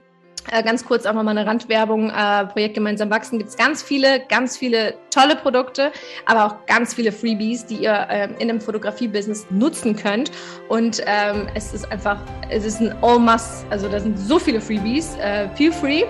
Äh, 0.51 0.63
ganz 0.63 0.85
kurz 0.85 1.07
auch 1.07 1.13
nochmal 1.13 1.37
eine 1.37 1.47
Randwerbung. 1.47 2.11
Äh, 2.11 2.47
Projekt 2.47 2.75
Gemeinsam 2.75 3.11
Wachsen 3.11 3.39
gibt 3.39 3.51
es 3.51 3.57
ganz 3.57 3.83
viele, 3.83 4.21
ganz 4.29 4.57
viele 4.57 4.95
tolle 5.11 5.37
Produkte, 5.37 5.93
aber 6.27 6.47
auch 6.47 6.67
ganz 6.67 6.95
viele 6.95 7.13
Freebies, 7.13 7.67
die 7.67 7.77
ihr 7.77 8.07
äh, 8.09 8.25
in 8.39 8.49
einem 8.49 8.61
Fotografie-Business 8.61 9.47
nutzen 9.51 9.97
könnt. 9.97 10.31
Und 10.69 11.03
ähm, 11.07 11.49
es 11.55 11.75
ist 11.75 11.91
einfach, 11.93 12.19
es 12.49 12.65
ist 12.65 12.81
ein 12.81 12.95
All-Must. 13.03 13.67
Also 13.71 13.89
da 13.89 14.01
sind 14.01 14.19
so 14.19 14.39
viele 14.39 14.61
Freebies. 14.61 15.17
Äh, 15.17 15.49
feel 15.57 15.73
free. 15.73 16.05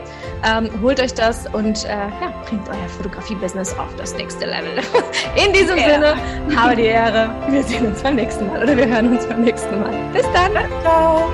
Ähm, 0.45 0.71
holt 0.81 1.01
euch 1.01 1.15
das 1.15 1.47
und 1.53 1.85
äh, 1.85 1.89
ja, 1.89 2.33
bringt 2.47 2.69
euer 2.69 2.89
Fotografie-Business 2.97 3.75
auf 3.79 3.95
das 3.97 4.15
nächste 4.15 4.47
Level. 4.47 4.73
in 5.45 5.53
diesem. 5.53 5.79
Sinne, 5.81 6.15
habe 6.57 6.77
die 6.77 6.85
Ehre. 6.85 7.35
Wir 7.49 7.63
sehen 7.63 7.87
uns 7.87 8.03
beim 8.03 8.17
nächsten 8.17 8.47
Mal 8.47 8.63
oder 8.63 8.77
wir 8.77 8.87
hören 8.87 9.17
uns 9.17 9.27
beim 9.27 9.43
nächsten 9.43 9.81
Mal. 9.81 9.93
Bis 10.13 10.27
dann. 10.33 10.53
Ciao. 10.83 11.31